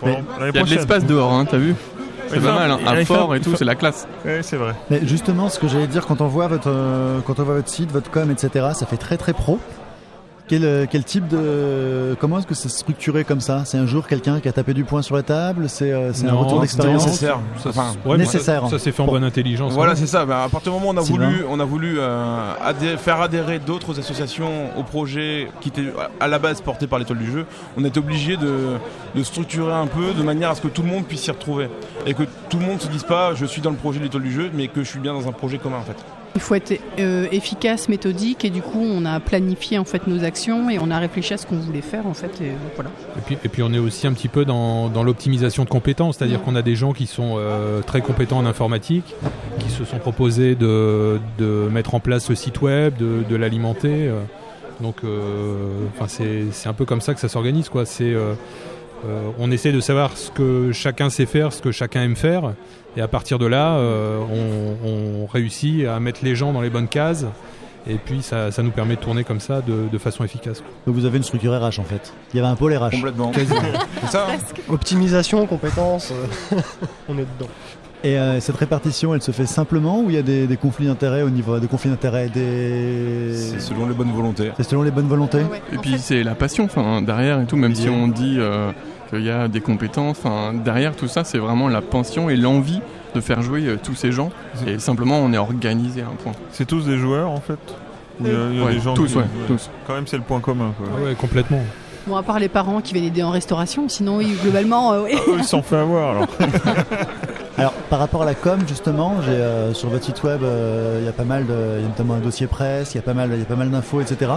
[0.00, 1.74] Il y a de l'espace dehors, hein, t'as vu
[2.28, 2.78] C'est pas mal, hein.
[2.86, 4.06] un fort et tout, c'est la classe.
[4.24, 4.74] Oui, c'est vrai.
[4.88, 7.68] Mais justement, ce que j'allais dire, quand on voit votre, euh, quand on voit votre
[7.68, 9.58] site, votre com, etc., ça fait très très pro.
[10.50, 12.16] Quel, euh, quel type de.
[12.18, 13.64] Comment est-ce que c'est structuré comme ça?
[13.64, 15.68] C'est un jour quelqu'un qui a tapé du poing sur la table?
[15.68, 17.06] C'est un retour d'expérience?
[17.06, 17.38] nécessaire.
[17.62, 18.64] Ça, Enfin, ouais, mais nécessaire.
[18.64, 19.72] Ça, ça s'est fait en bonne intelligence.
[19.74, 19.96] Voilà, hein.
[19.96, 20.26] c'est ça.
[20.26, 21.26] Ben, à partir du moment où on a Sylvain.
[21.30, 25.84] voulu, on a voulu euh, adhé- faire adhérer d'autres associations au projet qui était
[26.18, 27.46] à la base porté par l'étoile du jeu,
[27.78, 28.74] on est obligé de,
[29.14, 31.68] de structurer un peu de manière à ce que tout le monde puisse s'y retrouver
[32.06, 34.24] et que tout le monde se dise pas je suis dans le projet de l'étoile
[34.24, 35.96] du jeu, mais que je suis bien dans un projet commun en fait.
[36.36, 40.22] Il faut être euh, efficace, méthodique, et du coup, on a planifié en fait nos
[40.22, 42.40] actions et on a réfléchi à ce qu'on voulait faire en fait.
[42.40, 42.90] Et voilà.
[43.18, 46.18] Et puis, et puis on est aussi un petit peu dans, dans l'optimisation de compétences,
[46.18, 49.14] c'est-à-dire qu'on a des gens qui sont euh, très compétents en informatique,
[49.58, 54.08] qui se sont proposés de, de mettre en place ce site web, de, de l'alimenter.
[54.08, 54.20] euh.
[54.80, 57.84] donc, euh, c'est un peu comme ça que ça s'organise, quoi.
[57.84, 58.14] C'est
[59.06, 62.52] euh, on essaie de savoir ce que chacun sait faire, ce que chacun aime faire,
[62.96, 64.18] et à partir de là, euh,
[64.84, 67.24] on, on réussit à mettre les gens dans les bonnes cases.
[67.88, 70.62] Et puis ça, ça nous permet de tourner comme ça de, de façon efficace.
[70.86, 72.12] Donc vous avez une structure RH en fait.
[72.34, 72.90] Il y avait un pôle RH.
[72.90, 73.32] Complètement.
[74.02, 74.26] c'est ça.
[74.30, 74.36] hein
[74.68, 76.12] Optimisation, compétences,
[76.52, 76.56] euh,
[77.08, 77.50] on est dedans.
[78.04, 80.86] Et euh, cette répartition, elle se fait simplement ou il y a des, des conflits
[80.86, 83.32] d'intérêts au niveau des conflits d'intérêts des.
[83.34, 84.50] C'est selon les bonnes volontés.
[84.58, 85.42] C'est selon les bonnes volontés.
[85.42, 88.08] Ouais, Et en puis fait, c'est la passion enfin, derrière et tout, même si on
[88.08, 88.72] dit euh,
[89.10, 92.80] qu'il y a des compétences, enfin, derrière tout ça, c'est vraiment la passion et l'envie
[93.14, 94.30] de faire jouer euh, tous ces gens.
[94.66, 96.32] Et simplement, on est organisé à un point.
[96.52, 97.58] C'est tous des joueurs en fait
[98.20, 99.68] Ou il y a, il y a Ouais, des gens tous, qui- ouais, tous.
[99.86, 100.72] Quand même, c'est le point commun.
[100.78, 100.86] Quoi.
[100.96, 101.62] Ah ouais, complètement.
[102.06, 105.10] Bon, à part les parents qui viennent aider en restauration, sinon, oui, globalement, euh, oui.
[105.16, 106.28] Ah, eux, ils s'en fait avoir alors.
[107.58, 111.04] Alors par rapport à la com justement, j'ai euh, sur votre site web, euh, il
[111.04, 113.02] y a pas mal de, il y a notamment un dossier presse, il y a
[113.02, 114.30] pas mal, il y a pas mal d'infos, etc.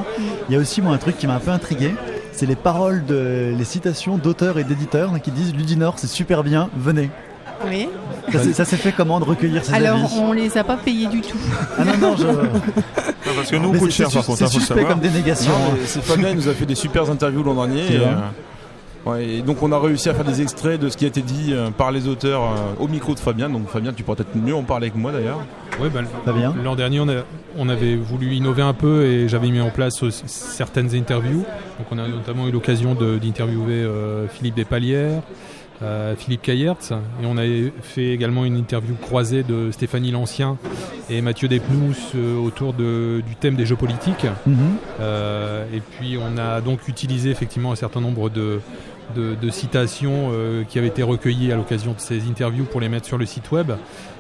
[0.50, 1.96] Il y a aussi moi un truc qui m'a un peu intrigué,
[2.34, 6.70] c'est les paroles de, les citations d'auteurs et d'éditeurs qui disent Ludinor c'est super bien,
[6.76, 7.10] venez.
[7.66, 7.88] Oui.
[8.32, 10.76] Ça, s'est- ça s'est fait comment de recueillir ces Alors, avis on les a pas
[10.76, 11.38] payés du tout.
[11.80, 12.26] Ah non, non, je...
[12.26, 12.34] Non,
[13.38, 15.00] parce que nous, on coûte c'est- cher c'est par contre, c'est hein, le suspect comme
[15.00, 15.52] dénégation.
[15.86, 17.84] C'est Fabien, il nous a fait des super interviews l'an dernier.
[17.88, 18.16] C'est Et, euh,
[19.06, 21.22] ouais, et donc on a réussi à faire des extraits de ce qui a été
[21.22, 23.50] dit euh, par les auteurs euh, au micro de Fabien.
[23.50, 25.40] Donc Fabien, tu pourras peut-être mieux en parler avec moi d'ailleurs.
[25.82, 27.24] Ouais, bah, Fabien L'an dernier, on, a-
[27.58, 31.44] on avait voulu innover un peu et j'avais mis en place aussi certaines interviews.
[31.80, 35.22] Donc, on a notamment eu l'occasion de- d'interviewer euh, Philippe Despalières,
[35.82, 37.44] euh, Philippe Caillertz, et on a
[37.82, 40.58] fait également une interview croisée de Stéphanie Lancien
[41.10, 44.28] et Mathieu Despnous euh, autour de- du thème des jeux politiques.
[44.46, 44.56] Mhm.
[45.02, 48.60] Euh, et puis on a donc utilisé effectivement un certain nombre de,
[49.16, 52.90] de- de citations euh, qui avaient été recueillies à l'occasion de ces interviews pour les
[52.90, 53.72] mettre sur le site web.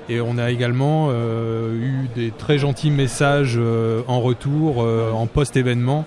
[0.09, 5.27] Et on a également euh, eu des très gentils messages euh, en retour, euh, en
[5.27, 6.05] post-événement.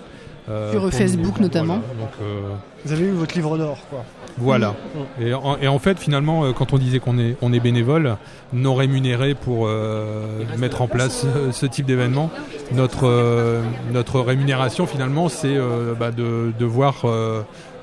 [0.49, 1.79] euh, Sur Facebook nous- notamment.
[1.79, 2.53] Voilà, donc, euh,
[2.85, 4.05] Vous avez eu votre livre d'or, quoi.
[4.37, 4.75] voilà.
[5.19, 5.23] Mm.
[5.23, 8.15] Et, en, et en fait, finalement, quand on disait qu'on est, on est bénévole,
[8.53, 12.29] non rémunéré pour euh, mettre en place euh, ce type d'événement,
[12.73, 13.61] notre, euh,
[13.91, 17.01] notre rémunération, finalement, c'est euh, bah, de, de voir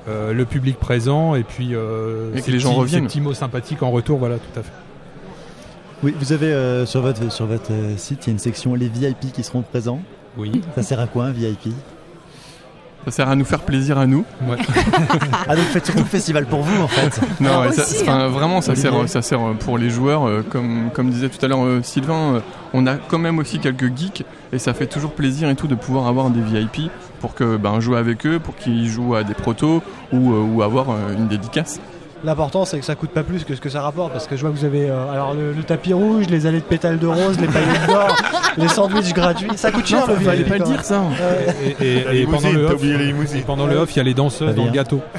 [0.07, 3.01] euh, le public présent et puis euh, Et que ces les gens petits- reviennent.
[3.03, 4.71] Ces petits mots sympathiques en retour, voilà, tout à fait.
[6.03, 8.75] Oui, vous avez euh, sur votre, sur votre euh, site, il y a une section
[8.75, 9.99] les VIP qui seront présents.
[10.37, 10.61] Oui.
[10.75, 11.69] Ça sert à quoi un VIP
[13.05, 14.25] Ça sert à nous faire plaisir à nous.
[14.47, 14.57] Ouais.
[15.47, 17.21] Ah donc faites surtout le festival pour vous en fait.
[17.39, 20.27] Non, Ah, ouais, ça- aussi, enfin, vraiment, ça sert, ça sert pour les joueurs.
[20.27, 22.39] euh, Comme, comme disait tout à l'heure euh, Sylvain, euh,
[22.73, 25.75] on a quand même aussi quelques geeks et ça fait toujours plaisir et tout de
[25.75, 26.89] pouvoir avoir des VIP
[27.21, 30.61] pour que ben, jouer avec eux, pour qu'ils jouent à des protos ou, euh, ou
[30.63, 31.79] avoir euh, une dédicace.
[32.23, 34.11] L'important, c'est que ça coûte pas plus que ce que ça rapporte.
[34.13, 36.59] Parce que je vois que vous avez euh, alors le, le tapis rouge, les allées
[36.59, 38.15] de pétales de rose, les paillettes d'or,
[38.57, 39.49] les sandwichs gratuits.
[39.57, 41.03] Ça coûte cher le fallait pas le dire ça.
[41.79, 42.83] Et, et- La et pendant le off,
[43.35, 45.01] et pendant le off, il y a les danseuses dans le gâteau.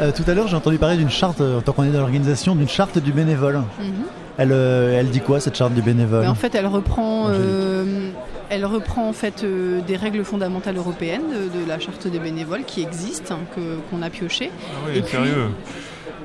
[0.00, 2.54] Euh, tout à l'heure j'ai entendu parler d'une charte, euh, tant qu'on est dans l'organisation,
[2.54, 3.56] d'une charte du bénévole.
[3.80, 3.92] Mhm.
[4.36, 6.20] Elle, euh, elle dit quoi cette charte du bénévole?
[6.20, 7.84] Mais en fait, elle reprend, euh,
[8.50, 12.64] elle reprend en fait euh, des règles fondamentales européennes de, de la charte des bénévoles
[12.64, 14.50] qui existent, hein, que- qu'on a pioché.
[14.54, 15.48] Ah oui, Et puis- sérieux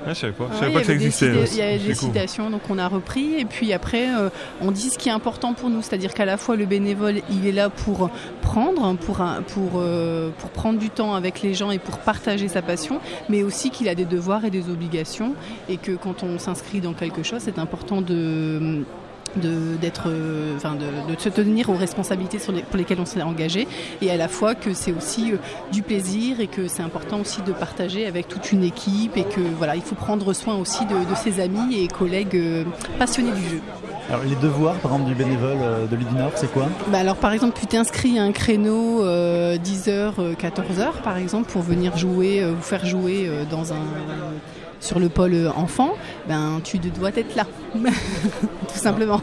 [0.06, 1.32] Ah, Je savais pas, je savais pas que ça existait.
[1.54, 1.96] Il y a des cool.
[1.96, 3.36] citations, donc on a repris.
[3.40, 4.28] Et puis après, euh,
[4.60, 7.48] on dit ce qui est important pour nous, c'est-à-dire qu'à la fois le bénévole, il
[7.48, 8.10] est là pour
[8.42, 12.62] prendre, pour, pour, euh, pour prendre du temps avec les gens et pour partager sa
[12.62, 15.36] passion, mais aussi qu'il a des devoirs et des obligations,
[15.70, 18.84] et que quand on s'inscrit dans quelque chose, c'est important de
[19.38, 23.22] d'être euh, enfin de, de se tenir aux responsabilités sur les- pour lesquelles on s'est
[23.22, 23.68] engagé
[24.02, 25.38] et à la fois que c'est aussi euh,
[25.72, 29.42] du plaisir et que c'est important aussi de partager avec toute une équipe et que
[29.58, 32.64] voilà il faut prendre soin aussi de, de ses amis et collègues euh,
[33.00, 33.62] passionnés du jeu.
[34.10, 35.58] Alors les devoirs par exemple du bénévole
[35.90, 36.68] de l'Udinor c'est quoi?
[36.92, 41.98] Bah alors par exemple tu t'inscris à un créneau 10h 14h par exemple pour venir
[41.98, 43.78] jouer vous faire jouer dans un
[44.84, 45.94] sur le pôle euh, enfant,
[46.28, 49.22] ben tu dois être là, tout simplement.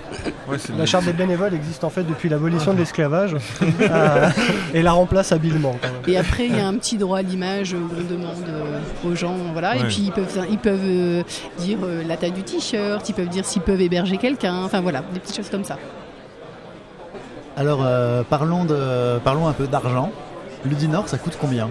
[0.49, 3.37] Ouais, La charte des bénévoles existe en fait depuis l'abolition de l'esclavage
[3.81, 4.29] euh,
[4.75, 5.77] et la remplace habilement.
[5.81, 6.15] quand même.
[6.15, 9.15] Et après, il y a un petit droit à l'image où on demande euh, aux
[9.15, 9.77] gens, voilà.
[9.77, 11.23] Et puis ils peuvent, ils peuvent euh,
[11.59, 15.03] dire euh, la taille du t-shirt, ils peuvent dire s'ils peuvent héberger quelqu'un, enfin voilà,
[15.13, 15.77] des petites choses comme ça.
[17.57, 20.11] Alors euh, parlons, de, parlons un peu d'argent.
[20.65, 21.69] L'Udinor ça coûte combien?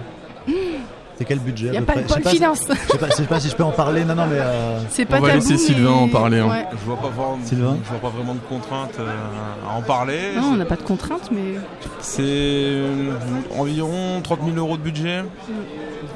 [1.20, 2.60] C'est quel budget Il à n'y a peu pas près de pôle si- finance.
[2.66, 4.04] Je sais pas, je sais pas si je peux en parler.
[4.06, 6.48] Non non mais euh, C'est pas On va tabou, laisser mais- Sylvain en parler, hein.
[6.48, 6.64] Ouais.
[6.72, 9.06] Je vois pas, vraiment- Sylvain je vois pas vraiment de contraintes euh,
[9.70, 10.18] à en parler.
[10.34, 11.58] Non, on n'a pas de contraintes, mais
[12.00, 13.12] C'est euh,
[13.58, 15.24] environ 30 000 euros de budget.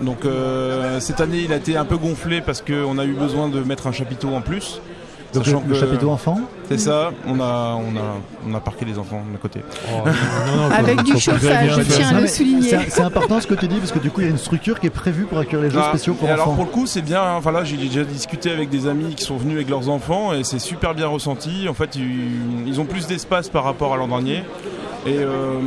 [0.01, 3.49] Donc euh, cette année, il a été un peu gonflé parce qu'on a eu besoin
[3.49, 4.81] de mettre un chapiteau en plus.
[5.35, 6.40] Donc le, Sachant le que- chapiteau enfant.
[6.68, 8.16] C'est ça, on a, on, a,
[8.49, 9.61] on a parqué les enfants de côté.
[9.88, 9.99] Oh,
[10.47, 12.70] non, non, avec du pas chauffage, je tiens à le souligner.
[12.70, 14.38] C'est c'est important ce que tu dis parce que du coup il y a une
[14.38, 16.57] structure qui est prévue pour accueillir les jeux Ah, spéciaux pour et alors enfants.
[16.57, 17.35] pour le coup c'est bien, hein.
[17.37, 20.42] enfin là j'ai déjà discuté avec des amis qui sont venus avec leurs enfants et
[20.42, 21.66] c'est super bien ressenti.
[21.68, 24.42] En fait ils, ils ont plus d'espace par rapport à l'an dernier.
[25.07, 25.59] Et, euh,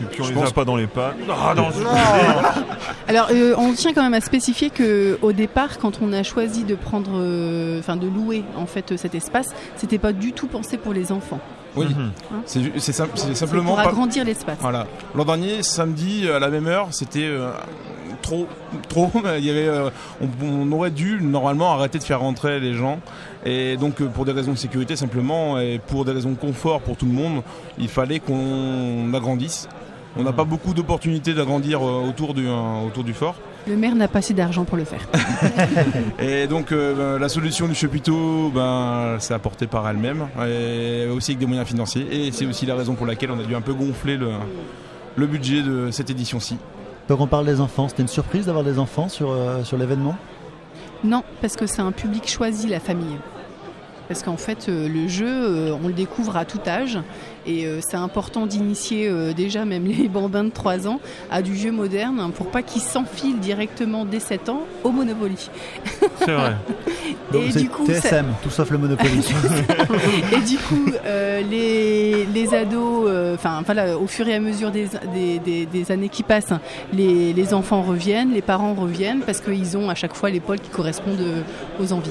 [0.00, 1.14] Et puis on je les pense a pas dans les pattes.
[1.30, 1.64] Ah non,
[3.08, 6.64] Alors, euh, on tient quand même à spécifier que au départ, quand on a choisi
[6.64, 10.76] de prendre, euh, enfin de louer en fait cet espace, c'était pas du tout pensé
[10.76, 11.40] pour les enfants.
[11.76, 12.10] oui, Mhm.
[12.46, 14.56] c'est ju- c'est sim- c'est C'est simplement pour pas- agrandir l'espace.
[14.60, 14.86] Voilà.
[15.14, 17.50] L'an dernier, samedi, à la même heure, c'était euh,
[18.22, 18.46] trop,
[18.88, 19.10] trop.
[19.38, 19.90] Il y avait, euh,
[20.20, 22.98] on, on aurait dû normalement arrêter de faire rentrer les gens.
[23.44, 26.80] Et donc, euh, pour des raisons de sécurité simplement, et pour des raisons de confort
[26.80, 27.42] pour tout le monde,
[27.78, 29.68] il fallait qu'on agrandisse.
[30.18, 33.36] On n'a pas beaucoup d'opportunités d'agrandir euh, autour du, euh, autour du fort.
[33.66, 35.06] Le maire n'a pas assez d'argent pour le faire.
[36.18, 41.32] Et donc euh, ben, la solution du chapiteau, ben, c'est apporté par elle-même, et aussi
[41.32, 42.06] avec des moyens financiers.
[42.10, 44.30] Et c'est aussi la raison pour laquelle on a dû un peu gonfler le,
[45.16, 46.56] le budget de cette édition-ci.
[47.08, 47.88] Donc on parle des enfants.
[47.88, 50.16] C'était une surprise d'avoir des enfants sur, euh, sur l'événement?
[51.04, 53.16] Non, parce que c'est un public choisi, la famille.
[54.08, 56.98] Parce qu'en fait, euh, le jeu, euh, on le découvre à tout âge.
[57.48, 61.56] Et euh, c'est important d'initier euh, déjà même les bambins de 3 ans à du
[61.56, 65.48] jeu moderne hein, pour pas qu'ils s'enfilent directement dès 7 ans au Monopoly.
[66.18, 66.56] C'est vrai.
[67.32, 69.20] Donc et du coup, ça- TSM, tout sauf le Monopoly.
[70.32, 74.70] et du coup, euh, les, les ados, euh, enfin voilà, au fur et à mesure
[74.70, 76.52] des, des, des- des années qui passent,
[76.92, 80.60] les, les enfants reviennent, les parents reviennent parce qu'ils ont à chaque fois les pôles
[80.60, 81.44] qui correspondent
[81.80, 82.10] aux envies.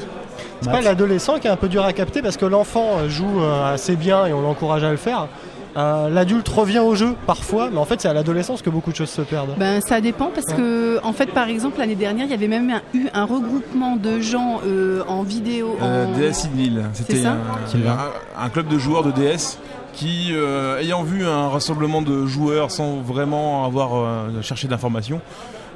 [0.61, 3.95] C'est pas l'adolescent qui est un peu dur à capter parce que l'enfant joue assez
[3.95, 5.26] bien et on l'encourage à le faire.
[5.75, 8.95] Euh, L'adulte revient au jeu parfois, mais en fait c'est à l'adolescence que beaucoup de
[8.95, 9.51] choses se perdent.
[9.59, 12.71] Ben ça dépend parce que en fait par exemple l'année dernière il y avait même
[12.71, 15.77] un- eu un regroupement de gens euh, en vidéo.
[15.83, 16.17] Euh, en...
[16.17, 16.83] DS in Lille.
[16.93, 19.59] C'était ça un, un- un club de joueurs de DS
[19.93, 25.21] qui, euh, ayant vu un rassemblement de joueurs sans vraiment avoir euh, cherché d'informations,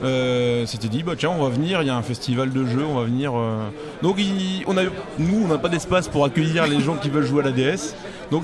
[0.03, 2.83] euh, s'était dit bah tiens on va venir, il y a un festival de jeux,
[2.89, 3.33] on va venir.
[3.35, 3.57] euh.
[4.01, 4.81] Donc il- on a,
[5.19, 7.93] nous on n'a pas d'espace pour accueillir les gens qui veulent jouer à la DS.
[8.31, 8.43] Donc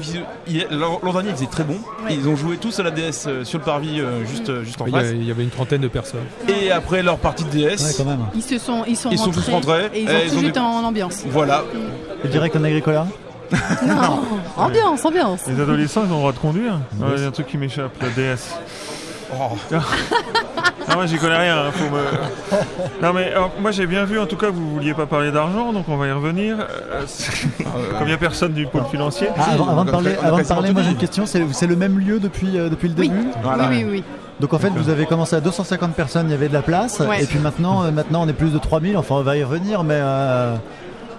[1.04, 1.80] l'an dernier ils étaient très bons.
[2.10, 4.86] Ils ont joué tous à la DS euh, sur le parvis euh, juste, juste en
[4.86, 5.08] face.
[5.14, 6.26] il y avait une trentaine de personnes.
[6.48, 8.26] Et après leur partie de DS, Ouais, quand même.
[8.36, 10.58] Ils se sont ils sont Ils sont tous rentrés, et ils et ont des- suite
[10.58, 11.24] en ambiance.
[11.30, 11.64] voilà.
[12.24, 13.08] Et direct en Agricola
[13.88, 14.20] Non,
[14.58, 15.40] ambiance, ambiance.
[15.48, 16.80] Les adolescents, ils ont le droit de conduire
[17.16, 18.54] Il y a un truc qui m'échappe, la DS.
[20.90, 21.58] Ah, moi j'y connais rien.
[21.58, 24.72] hein, faut me- Non mais alors, moi j'ai bien vu en tout cas que vous
[24.76, 26.56] vouliez pas parler d'argent, donc on va y revenir.
[26.62, 27.02] Euh,
[27.92, 29.28] Comme il n'y a personne du pôle financier.
[29.38, 31.26] Ah, avant, avant de a parler, a avant de parler moi j'ai une question.
[31.26, 33.10] C'est le même lieu depuis, euh, depuis le Oui.
[33.10, 33.68] début Voilà.
[33.70, 34.04] Oui, oui, oui.
[34.40, 37.00] Donc en fait, vous avez commencé à 250 personnes, il y avait de la place.
[37.02, 37.22] Ouais.
[37.22, 38.96] Et puis maintenant, euh, maintenant on est plus de 3000.
[38.96, 40.56] Enfin, on va y revenir, mais euh,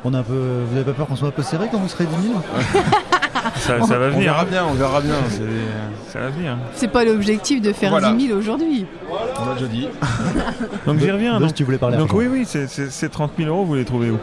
[0.05, 0.63] on est un peu.
[0.71, 2.35] Vous avez pas peur qu'on soit un peu serré quand vous serez 10 000
[3.59, 4.21] Ça, ça va On venir.
[4.33, 4.47] verra hein.
[4.51, 5.15] bien, on verra bien.
[5.29, 6.57] c'est- Ça va venir.
[6.75, 8.13] C'est pas l'objectif de faire Voilà.
[8.13, 8.87] 10 000 aujourd'hui.
[9.41, 9.89] On l'a déjà dit.
[10.87, 11.39] Donc j'y reviens.
[11.41, 13.85] Donc, tu voulais parler donc oui, oui, c'est- c'est c'est 30 000 euros, vous les
[13.85, 14.19] trouvez où?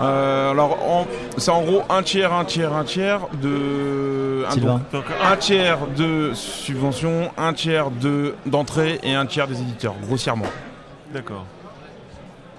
[0.00, 4.44] Euh, alors, c'est en gros un tiers, un tiers, un tiers de.
[4.50, 9.94] un- donc, un tiers de subvention, un tiers de d'entrée et un tiers des éditeurs,
[10.06, 10.46] grossièrement.
[11.12, 11.44] D'accord.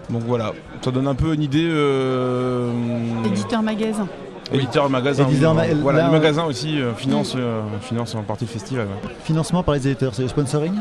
[0.10, 0.52] Donc voilà,
[0.82, 1.68] ça donne un peu une idée.
[1.70, 2.70] Euh,
[3.26, 4.08] Éditeur magasin.
[4.52, 5.28] Éditeur magasin.
[5.28, 8.50] Éditeur ma- voilà, là, le euh, magasin aussi euh, finance, euh, finance en partie le
[8.52, 8.88] festival.
[8.88, 9.12] ouais.
[9.24, 10.74] Financement par les éditeurs, c'est le sponsoring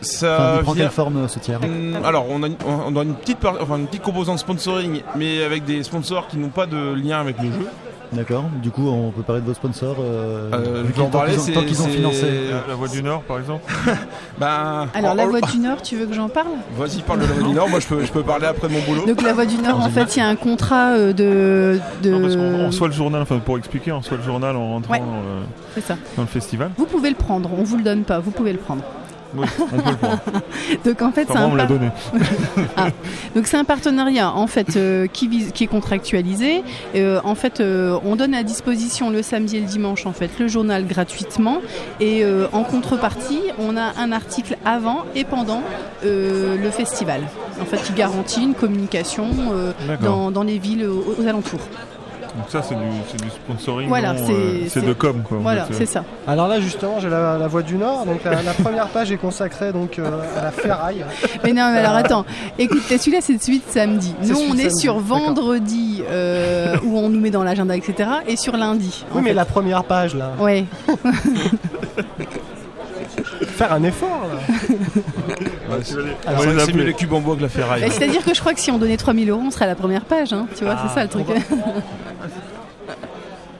[0.00, 3.14] Ça Enfin, prend quelle forme ce tiers Hum, Alors, on a, une, on a une,
[3.14, 6.94] petite par- enfin, une petite composante sponsoring, mais avec des sponsors qui n'ont pas de
[6.94, 7.66] lien avec le jeu.
[8.12, 8.44] D'accord.
[8.60, 9.96] Du coup, on peut parler de vos sponsors.
[10.00, 12.26] Euh, Euh, je en qu'ils- parler, ont- c'est- tant qu'ils ont c'est- financé.
[12.50, 13.62] La, la Voix du Nord, par exemple
[14.38, 16.48] Ben, Alors en- la en- Voix du Nord, tu veux que j'en parle?
[16.76, 17.68] Vas-y, parle de la Voix du Nord.
[17.68, 19.06] Moi, je peux, je peux parler après mon boulot.
[19.06, 21.78] Donc la Voix du Nord, en fait, il y a un contrat euh, de...
[22.02, 22.10] de...
[22.10, 24.70] Non, parce qu'on on reçoit le journal, enfin pour expliquer, on reçoit le journal en
[24.72, 24.98] rentrant Ouais.
[24.98, 25.44] dans, le,
[25.74, 25.96] C'est ça.
[26.16, 26.70] dans le festival.
[26.76, 28.82] Vous pouvez le prendre, on vous le donne pas, vous pouvez le prendre.
[29.34, 30.20] Oui, on peut le prendre.
[30.84, 31.90] Donc en fait, c'est Enfin, un, on me l'a par- donné.
[33.34, 36.62] donc c'est un partenariat en fait euh, qui, vise, qui est contractualisé.
[36.94, 40.30] Euh, en fait, euh, on donne à disposition le samedi et le dimanche en fait
[40.38, 41.58] le journal gratuitement
[42.00, 45.62] et en contrepartie, on a un article avant et pendant
[46.02, 47.22] le festival.
[47.60, 49.28] En fait, qui garantit une communication
[50.02, 51.60] dans, dans les villes aux, aux alentours.
[52.36, 53.88] Donc ça, c'est du, c'est du sponsoring.
[53.88, 55.38] Voilà, c'est- euh, c'est c'est- de com, quoi.
[55.40, 55.76] Voilà, fait, euh.
[55.78, 56.04] c'est ça.
[56.26, 59.16] Alors là justement j'ai la, la voix du Nord, donc la, la première page est
[59.16, 61.04] consacrée donc euh, à la ferraille.
[61.44, 62.24] Mais non, mais alors attends.
[62.58, 64.14] Écoute, celui-là, c'est de suite samedi.
[64.22, 68.08] C'est Nous, on est samedi, sur vendredi, euh, où on nous met dans l'agenda, etc.
[68.28, 69.04] Et sur lundi.
[69.14, 69.34] Oui mais fait.
[69.34, 70.64] la première page là, Ouais.
[73.60, 74.38] faire un effort là.
[76.26, 76.84] Alors, on c'est mieux appelait.
[76.86, 77.84] les cubes en bois que la ferraille.
[77.84, 79.74] Et C'est-à-dire que je crois que si on donnait 3000 euros, on serait à la
[79.74, 80.32] première page.
[80.32, 80.46] Hein.
[80.56, 81.26] Tu vois, c'est ça le truc.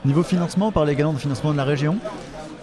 [0.05, 1.97] Niveau financement, on parle également de financement de la région.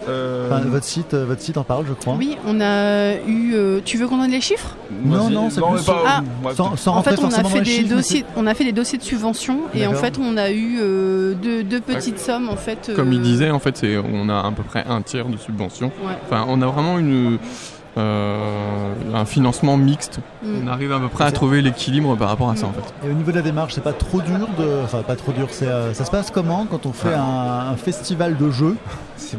[0.07, 2.15] Euh, Enfin, votre site, euh, votre site en parle, je crois.
[2.17, 3.51] Oui, on a eu.
[3.53, 4.75] euh, tu veux qu'on donne les chiffres?
[5.03, 6.23] Non, non, c'est plus- pas- Ah.
[6.55, 8.25] Sans, sans En fait, on a fait des chiffres, dossiers.
[8.37, 11.63] On a fait des dossiers de subvention et en fait, on a eu euh, deux,
[11.63, 12.91] deux petites sommes en fait.
[12.95, 15.87] Comme il disait, en fait, on a à peu près un tiers de subvention.
[16.05, 16.13] Ouais.
[16.25, 17.37] Enfin, on a vraiment une
[17.97, 20.19] euh, un financement mixte.
[20.43, 20.47] Mm.
[20.63, 23.07] On arrive à peu près à trouver l'équilibre par rapport à ça, en fait.
[23.07, 24.83] Et au niveau de la démarche, c'est pas trop dur de.
[24.83, 25.47] Enfin, pas trop dur.
[25.51, 28.75] C'est, euh, ça se passe comment quand on fait un, un festival de jeux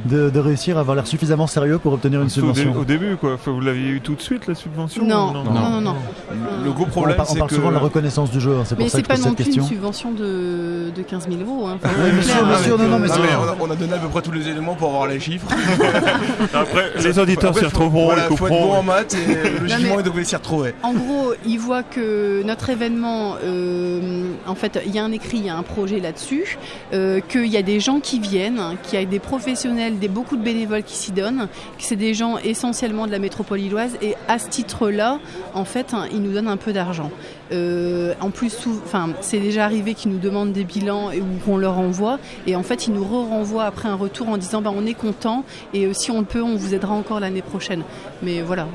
[0.05, 2.81] de, de réussir à avoir l'air suffisamment sérieux pour obtenir une Surtout au, dé- subvention
[2.83, 3.37] au début, quoi.
[3.39, 5.95] Faut- Vous l'aviez eu tout de suite, la subvention Non, ou non, non, non.
[6.31, 7.57] Le, le gros On, problème, par- on c'est parle que.
[7.57, 9.15] souvent de la reconnaissance du jeu, hein, c'est pour Mais ça c'est que je pas
[9.15, 9.63] pose non cette plus question.
[9.63, 11.67] une subvention de, de 15 000 euros.
[11.69, 11.79] Hein.
[11.83, 12.59] Enfin, Oui, c'est bien sûr, clair, bien hein.
[12.63, 14.23] sûr, non, non, mais Non, c'est- mais on, a, on a donné à peu près
[14.23, 15.47] tous les éléments pour avoir les chiffres.
[16.55, 18.11] Après, les auditeurs s'y retrouveront,
[18.41, 20.75] faut, faut être bon en maths et logiquement mais- il devait s'y retrouver.
[20.83, 25.39] En gros, ils voient que notre événement, euh, en fait, il y a un écrit,
[25.39, 26.59] il y a un projet là-dessus,
[26.93, 30.37] euh, qu'il y a des gens qui viennent, qu'il y a des professionnels, des beaucoup
[30.37, 34.15] de bénévoles qui s'y donnent, que c'est des gens essentiellement de la métropole lilloise, et
[34.29, 35.19] à ce titre-là,
[35.55, 37.11] en fait, hein, ils nous donnent un peu d'argent.
[37.53, 41.57] Euh, en plus, enfin, c'est déjà arrivé qu'ils nous demandent des bilans et ou qu'on
[41.57, 44.87] leur envoie, et en fait, ils nous renvoient après un retour en disant, bah, on
[44.87, 45.45] est content,
[45.75, 47.83] et euh, si on le peut, on vous aidera encore l'année prochaine.
[48.23, 48.67] Mais voilà.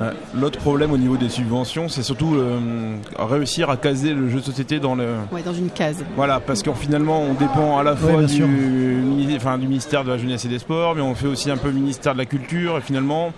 [0.00, 0.08] Ouais.
[0.34, 4.44] L'autre problème au niveau des subventions, c'est surtout euh, réussir à caser le jeu de
[4.44, 5.14] société dans le.
[5.32, 6.04] Ouais, dans une case.
[6.16, 8.46] Voilà, parce qu'en finalement, on dépend à la fois du,
[9.36, 11.74] enfin, ministère de la Jeunesse et des Sports, mais on fait aussi un peu le
[11.74, 13.32] ministère de la Culture, et finalement,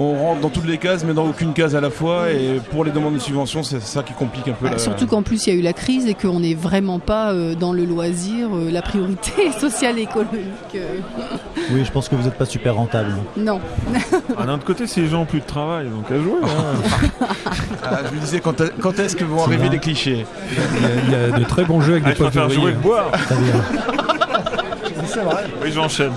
[0.00, 2.84] on rentre dans toutes les cases, mais dans aucune case à la fois, et pour
[2.84, 4.78] les demandes de subventions, c'est ça qui complique un peu Ah, la.
[4.78, 7.54] Surtout qu'en plus il y a eu la crise et qu'on n'est vraiment pas euh,
[7.56, 10.38] dans le loisir, euh, la priorité sociale et économique.
[10.76, 10.98] euh,
[11.72, 13.10] Oui, je pense que vous n'êtes pas super rentable.
[13.36, 13.60] non.
[14.38, 16.40] Ah, D'un autre côté, les gens ont plus de travail, donc à jouer.
[16.44, 17.26] hein.
[17.82, 21.26] Ah, je me disais, quand, quand est-ce que vont arriver les clichés Il y, a,
[21.26, 22.78] il y a de très bons jeux avec Ah, des je préfère potes jouer que
[22.78, 23.10] boire.
[25.06, 25.44] C'est vrai.
[25.62, 26.12] Oui, j'enchaîne.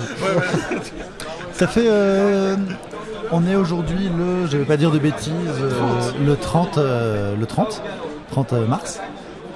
[1.54, 1.84] Ça fait.
[1.86, 2.56] euh,
[3.32, 4.46] on est aujourd'hui le.
[4.46, 5.32] Je vais pas dire de bêtises.
[5.60, 6.78] euh, le 30.
[6.78, 7.82] euh, le 30
[8.30, 9.00] 30 mars.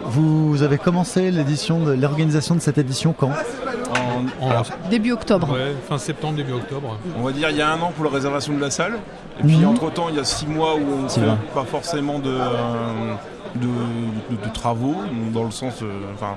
[0.05, 3.31] Vous avez commencé l'édition de l'organisation de cette édition quand?
[3.31, 5.51] En- En- alors, Début octobre.
[5.53, 6.97] ouais, fin septembre, début octobre.
[7.19, 8.95] on va dire il y a un an pour la réservation de la salle,
[9.41, 9.69] et puis Mhm.
[9.69, 11.21] entre temps, il y a six mois où on ne fait
[11.55, 13.15] pas forcément de, euh,
[13.57, 14.95] de, de- de travaux,
[15.33, 15.75] dans le sens.
[15.83, 16.35] euh, enfin,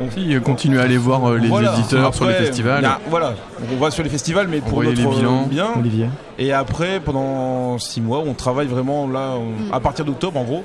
[0.00, 1.74] on Si, euh, continuer à aller voir euh, les Voilà.
[1.74, 2.84] éditeurs sur les festivals.
[2.84, 3.34] a- voilà,
[3.72, 5.46] on va sur les festivals, mais pour notre les bilans.
[5.48, 5.68] bien.
[5.76, 6.06] Olivier
[6.38, 10.64] Et après, pendant six mois, on travaille vraiment là, on- à partir d'octobre en gros.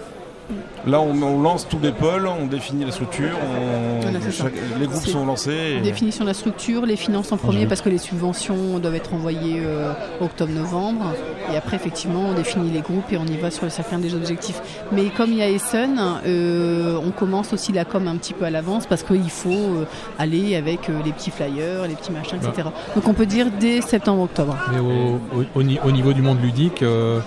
[0.86, 4.86] Là, on, on lance tous les pôles, on définit la structure, on- Voilà, chaque- les
[4.88, 5.78] groupes sont lancés.
[5.78, 9.14] et- Définition de la structure, les finances en premier parce que les subventions doivent être
[9.14, 11.06] envoyées euh, octobre-novembre.
[11.54, 14.62] Et après, effectivement, on définit les groupes et on y va sur chacun des objectifs.
[14.92, 18.44] Mais comme il y a Essen, euh, on commence aussi la com un petit peu
[18.46, 19.86] à l'avance parce qu'il faut euh,
[20.20, 22.68] aller avec euh, les petits flyers, les petits machins, etc.
[22.96, 24.58] Donc on peut dire dès septembre-octobre.
[24.74, 27.20] Mais au, au- au ni- au niveau du monde ludique, euh,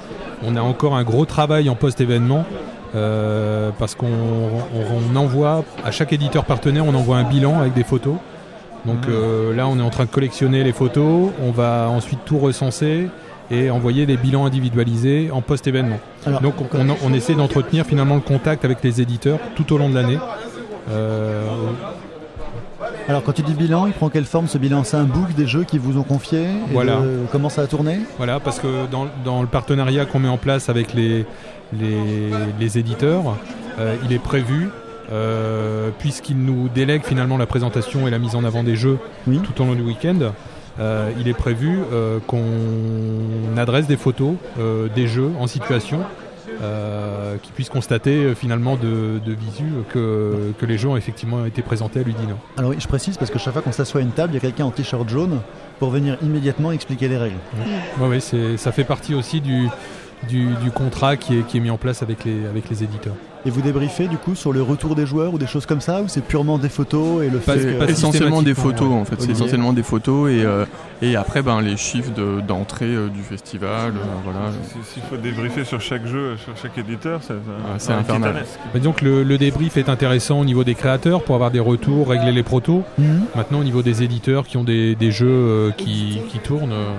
[0.45, 2.45] on a encore un gros travail en post-événement.
[2.97, 7.75] Euh, parce qu'on on- on envoie à chaque éditeur partenaire, on envoie un bilan avec
[7.75, 8.15] des photos.
[8.85, 11.31] Donc euh, là, on est en train de collectionner les photos.
[11.45, 13.09] On va ensuite tout recenser
[13.51, 15.99] et envoyer des bilans individualisés en post-événement.
[16.43, 19.89] Donc on, on- on essaie d'entretenir finalement le contact avec les éditeurs tout au long
[19.89, 20.19] de l'année.
[20.91, 21.45] Euh,
[23.09, 24.83] alors, quand tu dis bilan, il prend quelle forme ce bilan?
[24.85, 26.41] C'est un book des jeux qui vous ont confié?
[26.43, 26.97] Et Voilà.
[26.97, 28.01] de- comment ça a tourné?
[28.17, 31.25] Voilà, parce que dans, dans le partenariat qu'on met en place avec les,
[31.73, 33.37] les, les éditeurs,
[33.79, 34.69] euh, il est prévu,
[35.13, 39.41] euh, puisqu'ils nous délèguent finalement la présentation et la mise en avant des jeux Oui.
[39.41, 40.33] tout au long du week-end,
[40.79, 44.35] euh, il est prévu euh, qu'on adresse des photos
[44.95, 46.01] des jeux en situation.
[47.43, 52.01] qui puissent constater finalement de, de visu que, que les jeux ont effectivement été présentés
[52.01, 52.37] à l'Udino.
[52.57, 54.39] Alors oui, je précise parce que chaque fois qu'on s'assoit à une table, il y
[54.39, 55.41] a quelqu'un en t-shirt jaune
[55.79, 57.37] pour venir immédiatement expliquer les règles.
[58.01, 59.69] Ouais, ouais, ça fait partie aussi du,
[60.29, 63.15] du, du contrat qui est, qui est mis en place avec les, avec les éditeurs.
[63.45, 66.03] Et vous débriefez du coup sur le retour des joueurs ou des choses comme ça
[66.03, 67.91] ou c'est purement des photos et le Pas- fait que...
[67.91, 68.95] essentiellement des photos ouais.
[68.95, 70.65] en fait, c'est essentiellement des photos et, euh,
[71.01, 74.51] et après ben, les chiffres de- d'entrée euh, du festival, euh, voilà.
[74.65, 78.33] Si- S'il faut débriefer sur chaque jeu, sur chaque éditeur, c'est Ah, c'est infernal.
[78.33, 78.59] titanesque.
[78.75, 82.09] Mais donc le, le débrief est intéressant au niveau des créateurs pour avoir des retours,
[82.09, 82.83] régler les protos.
[82.99, 83.27] Mhm.
[83.37, 86.91] Maintenant au niveau des éditeurs qui ont des, des jeux euh, qui, qui tournent, euh,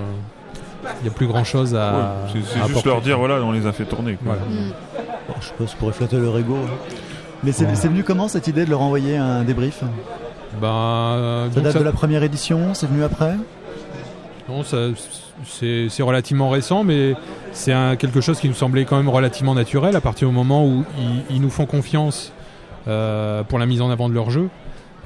[0.99, 1.77] il n'y a plus grand chose à.
[1.77, 1.99] Ouais,
[2.33, 2.89] c'est- à juste apporter.
[2.89, 4.15] leur dire, voilà, on les a fait tourner.
[4.23, 4.35] quoi.
[4.35, 4.41] Voilà.
[4.61, 4.71] Mm.
[5.27, 6.55] Bon, je suppose pour flatter leur ego.
[6.55, 6.69] hein.
[7.43, 9.83] Mais c'est c'est venu comment cette idée de leur envoyer un débrief?
[10.59, 13.35] Ben, euh, Ça date ça- de la première édition C'est venu après?
[14.49, 14.77] Non, ça-
[15.45, 17.13] c'est c'est relativement récent, mais
[17.51, 20.65] c'est un- quelque chose qui nous semblait quand même relativement naturel à partir du moment
[20.65, 22.31] où ils, ils nous font confiance
[22.87, 24.47] euh, pour la mise en avant de leur jeu.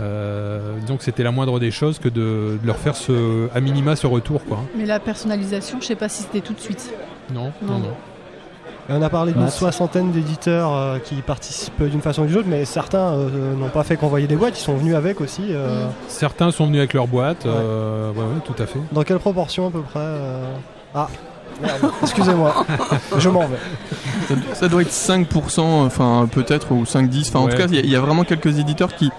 [0.01, 3.95] Euh, donc c'était la moindre des choses que de, de leur faire ce, à minima
[3.95, 4.43] ce retour.
[4.45, 4.59] Quoi.
[4.75, 6.91] Mais la personnalisation, je sais pas si c'était tout de suite.
[7.33, 7.73] Non, Non.
[7.73, 7.93] non, non.
[8.89, 12.47] Et on a parlé d'une soixantaine d'éditeurs euh, qui participent d'une façon ou d'une autre,
[12.49, 15.43] mais certains euh, n'ont pas fait qu'envoyer des boîtes, ils sont venus avec aussi.
[15.51, 18.79] euh, Certains sont venus avec leur boîte, euh, ouais, ouais, tout à fait.
[18.91, 20.43] Dans quelle proportion à peu près euh?
[20.95, 21.07] Ah,
[22.01, 22.65] excusez-moi,
[23.17, 23.57] je m'en vais.
[24.27, 27.27] Ça, ça doit être 5%, enfin peut-être, ou 5-10.
[27.29, 29.11] Enfin, en tout cas, il y, a- il y a vraiment quelques éditeurs qui,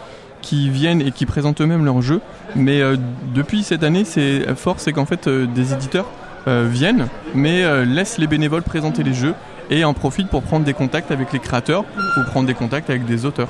[0.42, 2.20] qui viennent et qui présentent eux-mêmes leurs jeux.
[2.54, 2.96] Mais euh,
[3.34, 6.06] depuis cette année, c'est fort, c'est qu'en fait, euh, des éditeurs
[6.48, 9.34] euh, viennent, mais euh, laissent les bénévoles présenter les jeux
[9.70, 11.84] et en profitent pour prendre des contacts avec les créateurs
[12.18, 13.48] ou prendre des contacts avec des auteurs.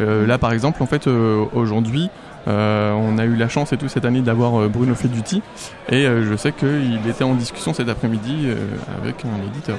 [0.00, 2.10] Euh, là, par exemple, en fait, euh, aujourd'hui,
[2.48, 5.42] Euh, on a eu la chance et tout cette année d'avoir euh, Bruno Feduti
[5.90, 8.54] et euh, je sais qu'il était en discussion cet après-midi euh,
[9.02, 9.76] avec un éditeur.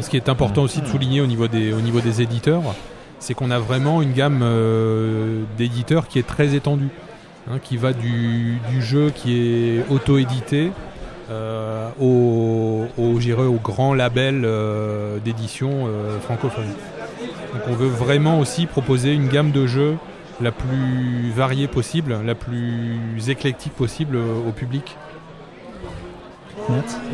[0.00, 2.62] Ce qui est important aussi de souligner au niveau des, au niveau des éditeurs,
[3.18, 6.88] c'est qu'on a vraiment une gamme euh, d'éditeurs qui est très étendue,
[7.50, 10.72] hein, qui va du, jeu qui est auto-édité
[11.30, 12.86] euh, au,
[13.62, 15.88] grand label euh, d'édition
[16.22, 16.68] francophone.
[17.54, 19.96] Donc on veut vraiment aussi proposer une gamme de jeux
[20.40, 22.98] la plus variée possible, la plus
[23.28, 24.96] éclectique possible au public.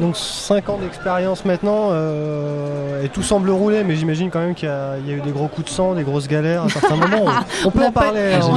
[0.00, 4.68] Donc 5 ans d'expérience maintenant euh, et tout semble rouler, mais j'imagine quand même qu'il
[4.68, 6.68] y, a il y a eu des gros coups de sang, des grosses galères à
[6.68, 7.24] certains moments.
[7.64, 8.36] On, on peut n'a en pas- parler.
[8.42, 8.52] on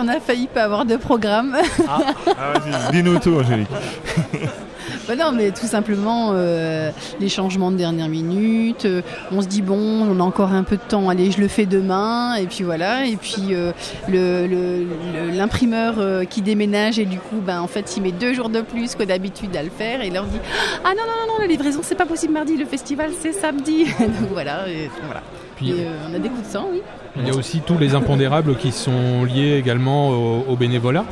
[0.00, 1.56] on a failli pas avoir de programme.
[1.88, 1.98] Ah,
[2.54, 3.68] vas-y, dis-nous tout, Angélique.
[5.10, 8.84] Bah non, mais tout simplement euh, les changements de dernière minute.
[8.84, 9.02] euh,
[9.32, 9.76] on se dit bon,
[10.08, 11.08] on a encore un peu de temps.
[11.08, 12.36] Allez, je le fais demain.
[12.36, 13.06] Et puis voilà.
[13.06, 13.72] Et puis euh,
[14.08, 15.94] le- le- le- l'imprimeur
[16.28, 19.02] qui déménage et du coup, ben en fait, il met deux jours de plus que
[19.02, 20.38] d'habitude à le faire et il leur dit
[20.84, 23.86] ah non non non non, la livraison c'est pas possible mardi, le festival c'est samedi.
[23.98, 24.68] Donc voilà.
[24.68, 25.22] Et, voilà.
[25.56, 26.82] Puis- Et, on a des coups de sang, oui.
[27.16, 31.04] Il y a aussi tous les impondérables qui sont liés également au, au bénévolat.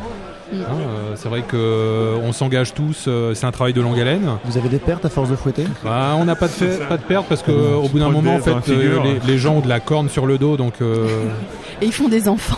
[0.53, 0.57] Mm.
[0.62, 4.28] Hein, euh, c'est vrai qu'on s'engage tous, euh, c'est un travail de longue haleine.
[4.44, 5.64] Vous avez des pertes à force de fouetter?
[5.84, 8.36] Bah, on n'a pas de, fait- pas de perte parce qu'au Tu bout d'un moment,
[8.36, 9.05] en fait, euh, figure.
[9.05, 11.07] les, les gens ont de la corne sur le dos, donc euh,
[11.82, 12.57] Et ils font des enfants.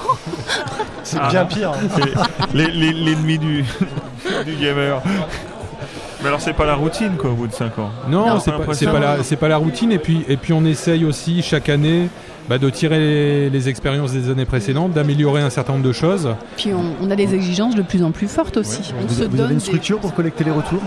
[1.03, 1.29] C'est Ah.
[1.31, 1.73] bien pire.
[1.73, 2.05] hein.
[2.55, 3.65] Les- L'ennemi du,
[4.47, 5.03] du gamer.
[6.23, 7.91] Mais alors, c'est pas la routine, quoi, au bout de 5 ans.
[8.09, 8.53] non, Non, c'est
[8.87, 9.91] pas la, c'est pas la routine.
[9.91, 12.09] Et puis, et puis, on essaye aussi chaque année
[12.51, 16.35] bah, de tirer les, les expériences des années précédentes, d'améliorer un certain nombre de choses.
[16.57, 18.93] Puis on, on a des exigences de plus en plus fortes aussi.
[19.01, 20.83] on Vous, se vous donne avez une des- structure pour collecter les retours?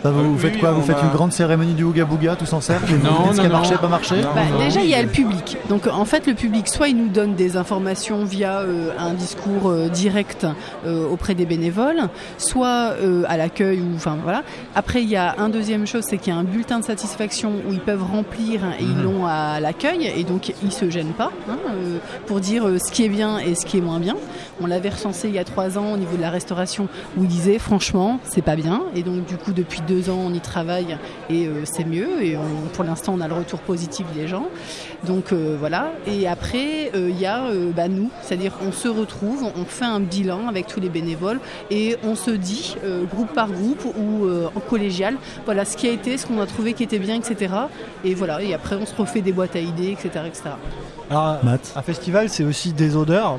[0.00, 2.04] Enfin, vous, Euh, vous oui, faites quoi Vous faites a- une grande cérémonie du Ouga
[2.04, 3.54] Bouga tous en cercle et vous Non, dites ce non, qui a non.
[3.54, 4.28] marché, pas marché Non.
[4.34, 5.56] Bah, non, déjà, il y a le public.
[5.68, 9.68] Donc, en fait, le public, soit il nous donne des informations via euh, un discours
[9.70, 10.46] euh, direct
[10.86, 13.80] euh, auprès des bénévoles, soit euh, à l'accueil.
[13.80, 14.42] ou Enfin, voilà.
[14.74, 17.52] Après, il y a un deuxième chose, c'est qu'il y a un bulletin de satisfaction
[17.68, 21.30] où ils peuvent remplir et ils l'ont à l'accueil, et donc ils se gênent pas
[21.50, 24.14] hein, euh, pour dire euh, ce qui est bien et ce qui est moins bien.
[24.60, 27.28] On l'avait recensé il y a trois ans au niveau de la restauration, où ils
[27.28, 28.82] disaient franchement, c'est pas bien.
[28.94, 30.98] Et donc, du coup, depuis deux ans, on y travaille
[31.30, 32.22] et euh, c'est mieux.
[32.22, 34.46] Et on- pour l'instant, on a le retour positif des gens.
[35.06, 35.92] Donc euh, voilà.
[36.06, 39.84] Et après, euh, il y a euh, bah, nous, c'est-à-dire on se retrouve, on fait
[39.86, 41.40] un bilan avec tous les bénévoles
[41.70, 45.88] et on se dit euh, groupe par groupe ou euh, en collégial, voilà ce qui
[45.88, 47.54] a été, ce qu'on a trouvé qui était bien, etc.
[48.04, 48.42] Et voilà.
[48.42, 50.42] Et après, on se refait des boîtes à idées, etc., etc.
[51.10, 53.38] Alors, Matt un festival, c'est aussi des odeurs.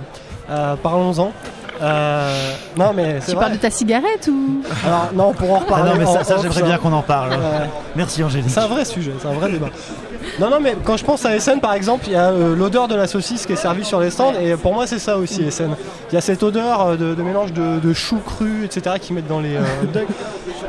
[0.52, 1.32] Euh, Parlons-en.
[1.84, 3.46] Euh, non, mais c'est Tu vrai.
[3.46, 4.62] parles de ta cigarette ou?
[4.86, 5.90] Alors, non, pour en Ah reparler.
[5.90, 7.32] non, mais ça, j'aimerais bien qu'on en parle.
[7.32, 7.38] Ouais.
[7.96, 8.52] Merci Angélique.
[8.52, 9.70] C'est un vrai sujet, c'est un vrai débat.
[10.40, 12.88] Non, non, mais quand je pense à Essen, par exemple, il y a euh, l'odeur
[12.88, 15.42] de la saucisse qui est servie sur les stands, et pour moi, c'est ça aussi,
[15.42, 15.72] Essen.
[16.12, 19.16] Il y a cette odeur euh, de, de mélange de, de choux crus, etc., qu'ils
[19.16, 19.62] mettent dans les euh.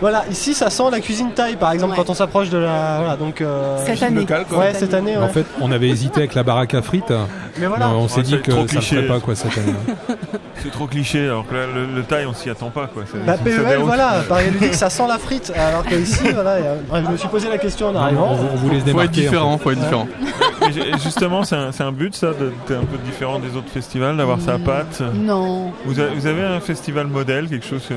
[0.03, 1.97] Voilà, ici, ça sent la cuisine thaï, par exemple, Ouais.
[1.97, 2.99] quand on s'approche de la.
[2.99, 3.41] Voilà, donc.
[3.41, 4.59] euh, cette année locale, quoi.
[4.59, 5.23] Ouais, cette année, ouais.
[5.23, 7.13] En fait, on avait hésité avec la baraque à frites.
[7.59, 7.87] mais voilà.
[7.89, 8.97] mais on s'est Ouais, dit c'est que trop ça ne cliché.
[8.97, 9.73] ferait pas quoi cette année.
[10.63, 13.03] C'est trop cliché, alors que là, le, le taille, on s'y attend pas, quoi.
[13.27, 16.69] Bah, ça PEL, voilà, Paris ludique, ça sent la frite, alors qu'ici, voilà, il y
[16.69, 18.29] a- bref, je me suis posé la question en on, arrivant.
[18.31, 19.21] on voulait se Faut être démarquer.
[19.23, 20.07] en différent, faut être différent.
[20.61, 20.69] Mais
[21.03, 24.41] justement, c'est un, c'est un but, ça, d'être un peu différent des autres festivals, d'avoir
[24.41, 24.63] sa Mm.
[24.63, 25.03] patte.
[25.15, 25.73] Non.
[25.85, 27.95] Vous, a- vous avez un festival modèle, quelque chose que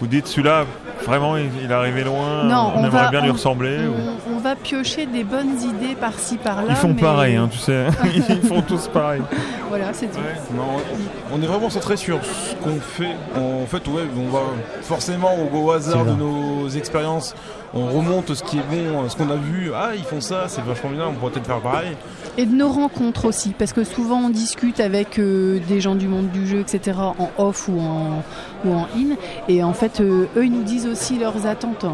[0.00, 0.64] vous dites, celui-là,
[1.04, 3.78] vraiment, il, il est arrivé loin, Non, on, on aimerait va- bien lui on- ressembler.
[3.86, 6.68] ou- On, va piocher des bonnes idées par-ci par-là.
[6.70, 7.86] Ils font mais- pareil, hein, tu sais.
[8.14, 9.20] Ils font tous pareil.
[9.68, 10.18] Voilà, c'est tout.
[10.54, 10.62] Non,
[11.32, 13.14] on est vraiment centré sur ce qu'on fait.
[13.36, 14.40] En fait, ouais, on va
[14.82, 17.34] forcément au, au hasard de nos expériences,
[17.74, 19.70] on remonte ce qui est bon, ce qu'on a vu.
[19.74, 21.96] Ah, ils font ça, c'est vachement bien, on pourrait peut-être faire pareil.
[22.36, 26.08] Et de nos rencontres aussi, parce que souvent on discute avec euh, des gens du
[26.08, 28.22] monde du jeu, etc., en off ou en,
[28.64, 29.16] ou en in,
[29.48, 31.86] et en fait, euh, eux, ils nous disent aussi leurs attentes.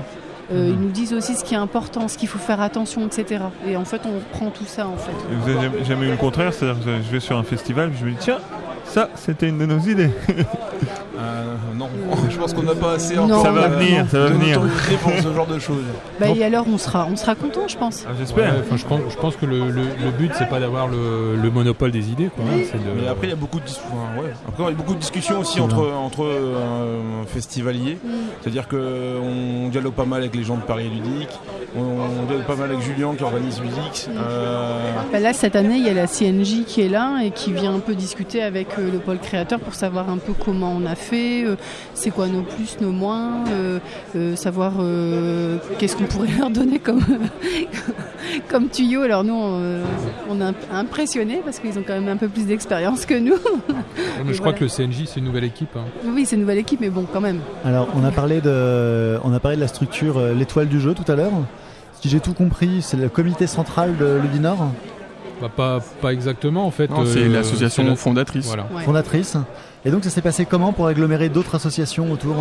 [0.53, 3.43] Euh, Ils nous disent aussi ce qui est important, ce qu'il faut faire attention, etc.
[3.67, 5.11] Et en fait, on prend tout ça, en fait.
[5.11, 7.91] Et vous avez jamais- jamais eu le contraire, c'est-à-dire que je vais sur un festival,
[7.99, 8.39] je me dis, tiens,
[8.85, 10.11] ça, c'était une de nos idées.
[11.19, 11.89] Euh, non,
[12.31, 14.61] je pense qu'on n'a pas assez Non, encore Ça va venir, ça va venir.
[14.61, 15.83] notoriété pour ce genre de choses.
[16.21, 18.05] Bah, et alors, on sera, on sera content, je pense.
[18.07, 18.55] Ah, Ouais, J'espère.
[18.61, 21.51] enfin, je, pense, je pense que le, le- le but c'est pas d'avoir le, le
[21.51, 22.29] monopole des idées.
[22.35, 24.31] Quoi, hein, de- Mais après, il y a beaucoup de, enfin, ouais.
[24.49, 27.99] Après, il y a beaucoup de discussions aussi entre, entre euh, festivaliers.
[28.05, 28.09] Mm.
[28.43, 31.31] C'est-à-dire qu'on dialogue pas mal avec les gens de Paris Ludique,
[31.77, 34.09] on, on dialogue pas mal avec Julien qui organise Ludix.
[34.17, 34.81] Euh,
[35.13, 37.75] Bah, là, cette année, il y a la CNJ qui est là et qui vient
[37.75, 40.95] un peu discuter avec euh, le pôle créateur pour savoir un peu comment on a
[40.95, 41.57] fait fait, euh,
[41.95, 43.79] c'est quoi nos plus, nos moins, euh,
[44.15, 47.01] euh, savoir euh, qu'est-ce qu'on pourrait leur donner comme,
[48.49, 49.03] comme tuyau.
[49.03, 49.81] Alors nous, on,
[50.31, 53.35] on est impressionnés parce qu'ils ont quand même un peu plus d'expérience que nous.
[54.25, 54.59] Mais je crois voilà.
[54.59, 55.77] que le CNJ, c'est une nouvelle équipe.
[55.77, 55.85] hein.
[56.05, 57.41] Oui, c'est une nouvelle équipe, mais bon, quand même.
[57.65, 61.11] Alors, on a parlé de, on a parlé de la structure, l'étoile du jeu tout
[61.11, 61.33] à l'heure.
[62.01, 64.57] Si j'ai tout compris, c'est le comité central de Ludinor,
[65.41, 66.91] Bah, pas, pas exactement en fait.
[67.07, 68.47] C'est euh, l'association fondatrice.
[68.47, 68.67] Voilà.
[68.75, 68.83] Ouais.
[68.83, 69.37] fondatrice.
[69.87, 72.35] Et donc, ça s'est passé comment pour agglomérer d'autres associations autour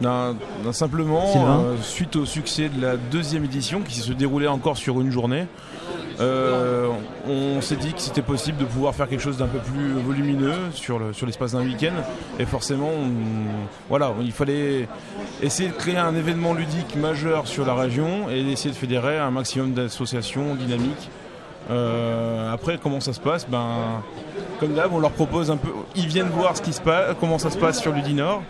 [0.00, 4.76] Ben, ben, simplement, euh, suite au succès de la deuxième édition qui se déroulait encore
[4.76, 5.46] sur une journée,
[6.20, 6.88] euh,
[7.28, 10.56] on s'est dit que c'était possible de pouvoir faire quelque chose d'un peu plus volumineux
[10.72, 11.94] sur le- sur l'espace d'un week-end.
[12.40, 14.88] Et forcément, on- voilà, il fallait
[15.40, 19.30] essayer de créer un événement ludique majeur sur la région et essayer de fédérer un
[19.30, 21.08] maximum d'associations dynamiques.
[21.70, 23.46] Euh, après, comment ça se passe?
[23.48, 24.02] Ben,
[24.60, 25.70] comme d'hab, on leur propose un peu.
[25.96, 28.42] Ils viennent voir ce qui se passe, comment ça se passe sur Ludinor.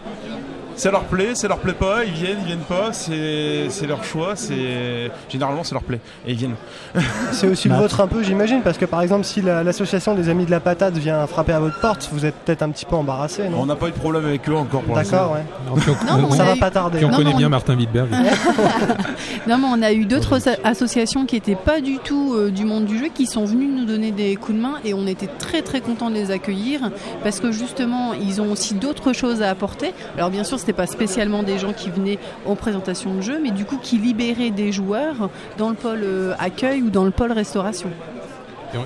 [0.76, 4.02] Ça leur plaît, ça leur plaît pas, ils viennent, ils viennent pas, c'est c'est leur
[4.04, 6.56] choix, c'est généralement ça leur plaît et ils viennent.
[7.32, 10.28] C'est aussi le vôtre un peu, j'imagine, parce que par exemple, si la- l'association des
[10.28, 12.94] Amis de la Patate vient frapper à votre porte, vous êtes peut-être un petit peu
[12.94, 15.16] embarrassé, On non n'a pas eu de problème avec eux encore pour l'instant.
[15.16, 15.80] D'accord, ouais.
[15.80, 16.98] Puis on, Non, on Ça va eu- pas tarder.
[16.98, 18.08] puis on Non, connaît non, bien on- Martin Wittberg.
[19.46, 22.84] Non, mais on a eu d'autres associations qui n'étaient pas du tout euh, du monde
[22.86, 25.62] du jeu qui sont venues nous donner des coups de main et on était très
[25.62, 26.90] très contents de les accueillir
[27.22, 29.92] parce que justement ils ont aussi d'autres choses à apporter.
[30.16, 33.50] Alors bien sûr, c'était pas spécialement des gens qui venaient aux présentations de jeux, mais
[33.50, 37.32] du coup qui libéraient des joueurs dans le pôle euh, accueil ou dans le pôle
[37.32, 37.90] restauration.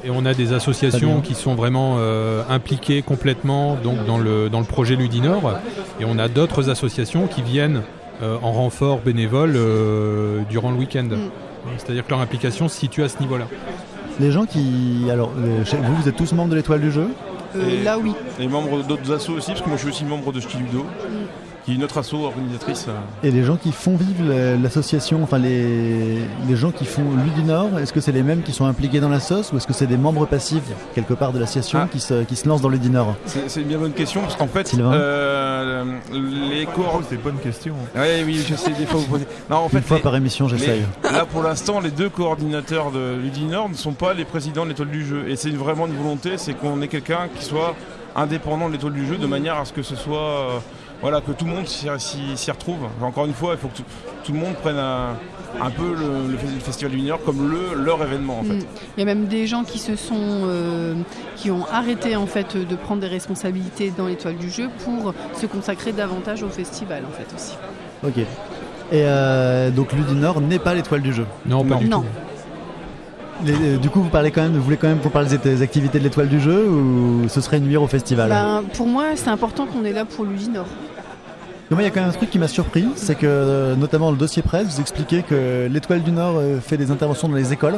[0.04, 4.58] Et on- a des associations qui sont vraiment euh, impliquées complètement donc, dans, le, dans
[4.58, 5.54] le projet Ludinor.
[6.00, 7.82] Et on a d'autres associations qui viennent
[8.22, 11.08] euh, en renfort bénévole euh, durant le week-end.
[11.78, 13.46] C'est-à-dire que leur implication se situe à ce niveau-là.
[14.20, 17.08] Les gens qui, alors, vous, vous êtes tous membres de l'étoile du jeu?
[17.56, 18.12] Euh, Là oui.
[18.38, 20.84] Et membres d'autres assos aussi, parce que moi je suis aussi membre de Stiludo,
[21.68, 22.86] qui est une autre asso organisatrice.
[22.88, 23.26] euh.
[23.26, 27.78] Et les gens qui font vivre la- l'association, enfin les, les gens qui font Ludinor,
[27.78, 29.86] est-ce que c'est les mêmes qui sont impliqués dans la sauce ou est-ce que c'est
[29.86, 30.62] des membres passifs
[30.94, 31.88] quelque part de l'association Ah.
[31.92, 34.46] qui, se, qui se lancent dans Ludinor C'est c'est une bien bonne question, parce qu'en
[34.46, 37.04] fait, euh, les cohortes.
[37.08, 37.74] c'est une bonne question.
[37.94, 39.26] Ouais, oui, je sais, des fois vous posez.
[39.50, 40.82] Non, en fait, Une fois les- par émission, j'essaye.
[41.04, 44.88] Là, pour l'instant, les deux coordinateurs de Ludinor ne sont pas les présidents de l'étoile
[44.90, 45.28] du jeu.
[45.28, 47.74] Et c'est vraiment une volonté, c'est qu'on ait quelqu'un qui soit
[48.16, 50.18] indépendant de l'étoile du jeu, de manière à ce que ce soit.
[50.18, 50.58] euh,
[51.00, 52.78] voilà, que tout le monde s'y retrouve.
[53.02, 53.84] Encore une fois, il faut que tout,
[54.24, 55.10] tout le monde prenne un,
[55.60, 58.54] un peu le, le fes- le festival Ludinor comme le, leur événement, en fait.
[58.54, 58.64] Mm.
[58.96, 60.94] Il y a même des gens qui se sont, euh,
[61.36, 65.46] qui ont arrêté en fait de prendre des responsabilités dans l'étoile du jeu pour se
[65.46, 67.56] consacrer davantage au festival en fait aussi.
[68.04, 68.18] Ok.
[68.90, 71.26] Et euh, donc Ludinor n'est pas l'étoile du jeu.
[71.46, 71.80] Non, pas Non.
[71.80, 72.04] du Non.
[73.44, 75.62] Les- euh, du coup, vous parlez quand même, vous voulez quand même qu'on parle des
[75.62, 79.28] activités de l'étoile du jeu ou ce serait nuire au festival Ben, pour moi, c'est
[79.30, 80.66] important qu'on est là pour l'Udinor.
[81.70, 83.76] Non, moi, il y a quand même un truc qui m'a surpris, c'est que euh,
[83.76, 87.28] notamment dans le dossier presse, vous expliquez que l'étoile du Nord euh, fait des interventions
[87.28, 87.76] dans les écoles.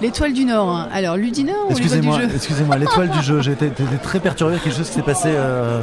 [0.00, 0.68] L'étoile du Nord.
[0.70, 0.88] hein.
[0.92, 2.28] Alors l'Udinor ou l'étoile du jeu?
[2.34, 3.40] excusez-moi, l'étoile du jeu.
[3.42, 5.80] J'ai été, été très perturbé, quelque chose qui s'est passé euh,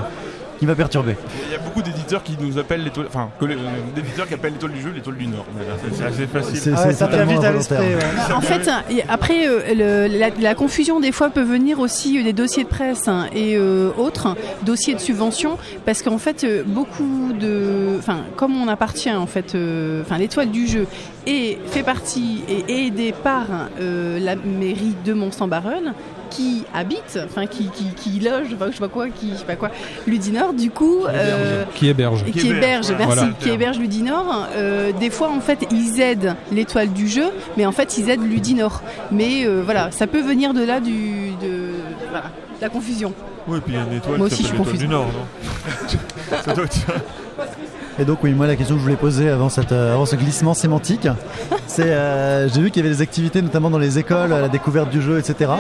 [0.62, 1.16] qui m'a perturbé.
[1.48, 3.08] Il y a beaucoup d'éditeurs qui nous appellent l'étoile.
[3.08, 3.48] Enfin, euh,
[3.96, 5.44] d'éditeurs qui appellent l'étoile du jeu l'étoile du Nord.
[5.92, 6.56] C'est assez facile.
[6.56, 7.80] C'est Ah ouais, c'est ça vient totalement vite à involontaire.
[7.82, 8.30] l'esprit.
[8.30, 8.34] ouais.
[8.36, 8.70] En fait,
[9.10, 12.70] après, euh, le- la, la confusion des fois peut venir aussi euh, des dossiers de
[12.70, 18.20] presse hein, et euh, autres hein, dossiers de subvention, parce qu'en fait, beaucoup de, enfin,
[18.36, 20.86] comme on appartient en fait, euh, enfin, l'étoile du jeu
[21.26, 23.46] et fait partie et est aidée par
[23.80, 25.96] euh, la mairie de Mont-Saint-Baronne
[26.32, 29.46] qui habite, enfin qui, qui, qui loge, enfin, je sais pas quoi, qui je sais
[29.46, 29.70] pas quoi,
[30.08, 33.06] Ludinor, du coup, euh, Qui héberge et Qui qui héberge, héberge, voilà.
[33.06, 33.34] merci, Voilà.
[33.40, 34.48] qui héberge Ludinor.
[34.56, 38.24] euh, des fois, en fait, ils aident l'étoile du jeu, mais en fait, ils aident
[38.28, 38.82] Ludinor.
[39.12, 41.70] Mais euh, voilà, ça peut venir de là du, de
[42.10, 42.26] voilà,
[42.62, 43.14] la confusion.
[43.48, 44.88] Oui, puis il y a une étoile Moi qui aussi, je s'appelle suis l'étoile du
[44.88, 46.38] Nord, non?
[46.46, 46.94] Ça doit être ça.
[48.02, 50.16] Et donc oui, moi la question que je voulais poser avant, cette, euh, avant ce
[50.16, 51.08] glissement sémantique,
[51.68, 54.50] c'est euh, j'ai vu qu'il y avait des activités notamment dans les écoles, à la
[54.50, 55.52] découverte du jeu, etc.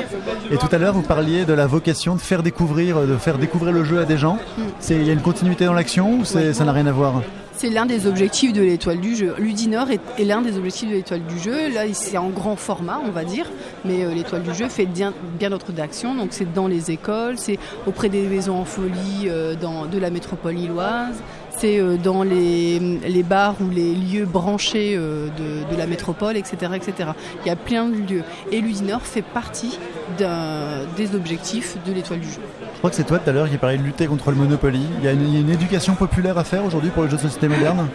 [0.49, 3.71] Et tout à l'heure vous parliez de la vocation de faire découvrir, de faire découvrir
[3.71, 4.39] le jeu à des gens.
[4.79, 7.21] C'est il y a une continuité dans l'action ou ça n'a rien à voir?
[7.61, 9.35] C'est l'un des objectifs de l'étoile du jeu.
[9.37, 11.71] Ludinor est, est l'un des objectifs de l'étoile du jeu.
[11.71, 13.45] Là, c'est en grand format, on va dire,
[13.85, 16.15] mais euh, l'étoile du jeu fait bien, bien d'autres actions.
[16.15, 20.09] Donc, c'est dans les écoles, c'est auprès des maisons en folie euh, dans, de la
[20.09, 21.21] métropole illoise,
[21.61, 26.35] c'est euh, dans les, les bars ou les lieux branchés euh, de, de la métropole,
[26.35, 27.11] etc., etc.
[27.45, 28.23] Il y a plein de lieux.
[28.51, 29.77] Et Ludinor fait partie
[30.17, 32.41] des objectifs de l'étoile du jeu.
[32.73, 34.81] Je crois que c'est toi tout à l'heure qui parlait de lutter contre le Monopoly.
[34.99, 37.09] Il y a une, il y a une éducation populaire à faire aujourd'hui pour les
[37.09, 37.87] jeux de société moderne?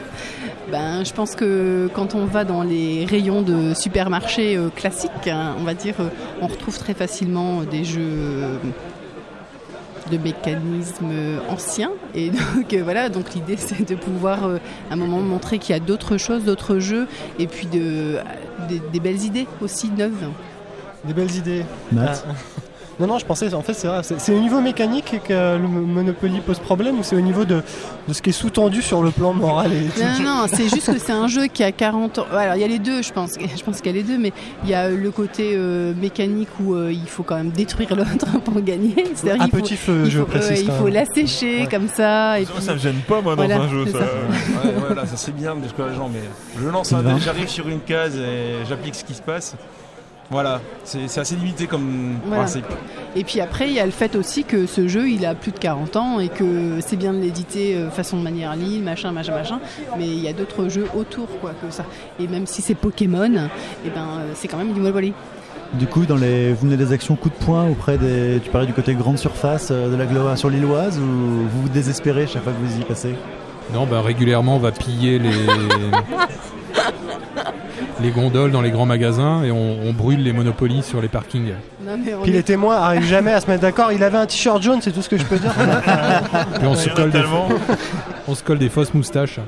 [0.71, 5.57] Ben, je pense que quand on va dans les rayons de supermarchés euh, classiques, hein,
[5.59, 5.95] on va dire,
[6.41, 8.61] on retrouve très facilement des jeux
[10.11, 11.93] de mécanismes euh, anciens.
[12.15, 14.59] Et donc euh, voilà, donc l'idée c'est de pouvoir euh,
[14.91, 17.07] à un moment montrer qu'il y a d'autres choses, d'autres jeux,
[17.39, 18.19] et puis de,
[18.69, 20.31] des, des belles idées aussi neuves.
[21.05, 21.65] Des belles idées.
[21.93, 22.35] Matt Ah.
[22.99, 24.01] Non, non, je pensais, en fait, c'est vrai.
[24.03, 27.63] C'est au niveau mécanique que le Monopoly pose problème ou c'est au niveau de,
[28.09, 30.67] de ce qui est sous-tendu sur le plan moral et éthique Non, non, non, c'est
[30.71, 32.27] juste que c'est un jeu qui a 40 ans.
[32.35, 33.33] Alors, il y a les deux, je pense.
[33.39, 34.33] Je pense qu'il y a les deux, mais
[34.65, 38.41] il y a le côté euh, mécanique où euh, il faut quand même détruire l'autre
[38.45, 38.95] pour gagner.
[39.15, 40.51] C'est-à-dire, Un faut- petit feu, je faut, précise.
[40.51, 41.69] ouais, il faut l'assécher Ouais.
[41.71, 42.41] comme ça.
[42.41, 43.85] Et Ça, puis- ça me gêne pas, moi, dans Voilà, un jeu.
[43.93, 43.99] Ça.
[43.99, 44.05] ça.
[44.05, 46.21] Ouais, voilà, ça c'est bien de les gens, mais
[46.59, 49.55] je lance un j'arrive sur une case et j'applique ce qui se passe.
[50.31, 52.43] Voilà, c'est assez limité comme Voilà.
[52.43, 52.67] principe.
[53.15, 55.53] Et puis après, il y a le fait aussi que ce jeu, il a plus
[55.53, 59.13] de 40 ans et que c'est bien de l'éditer euh, façon de manière libre, machin,
[59.13, 59.61] machin, machin.
[59.97, 61.85] Mais il y a d'autres jeux autour, quoi, que ça.
[62.19, 63.49] Et même si c'est Pokémon,
[63.85, 65.13] et ben, euh, c'est quand même du Monopoly.
[65.75, 68.41] Du coup, dans les, vous menez des actions coup de poing auprès des.
[68.43, 72.43] Tu parlais du côté grande surface euh, de l'agglomération lilloise ou vous vous désespérez chaque
[72.43, 73.15] fois que vous y passez?
[73.75, 75.31] Non, bah, régulièrement, on va piller les,
[78.01, 81.53] les gondoles dans les grands magasins et on, on brûle les monopolies sur les parkings.
[81.85, 83.93] Non, mais Puis est- les témoins arrivent jamais à se mettre d'accord.
[83.93, 85.53] Il avait un t-shirt jaune, c'est tout ce que je peux dire.
[86.61, 87.23] Puis se, colle des,
[88.29, 89.41] on se colle des fausses moustaches.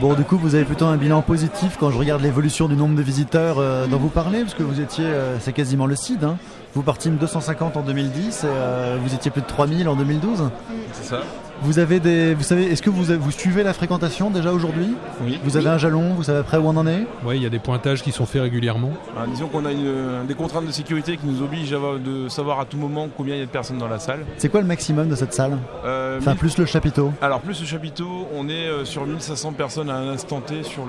[0.00, 2.96] Bon, du coup, vous avez plutôt un bilan positif quand je regarde l'évolution du nombre
[2.96, 6.24] de visiteurs euh, dont vous parlez, parce que vous étiez, euh, c'est quasiment le CID.
[6.24, 6.36] Hein.
[6.74, 10.48] Vous partîmes 250 en 2010 et euh, vous étiez plus de 3000 en 2012.
[10.92, 11.20] C'est ça
[11.60, 14.94] Vous avez des, vous savez, est-ce que vous, avez- vous suivez la fréquentation déjà aujourd'hui
[15.22, 15.38] Oui.
[15.44, 17.50] Vous avez un jalon, vous savez après où on en est Ouais, il y a
[17.50, 18.90] des pointages qui sont faits régulièrement.
[19.18, 22.58] Ah, disons qu'on a une- des contraintes de sécurité qui nous obligent à de savoir
[22.60, 24.20] à tout moment combien il y a de personnes dans la salle.
[24.38, 27.12] C'est quoi le maximum de cette salle Euh, Enfin, mille- plus le chapiteau.
[27.20, 30.86] Alors plus le chapiteau, on est euh, sur 1500 personnes à un instant T sur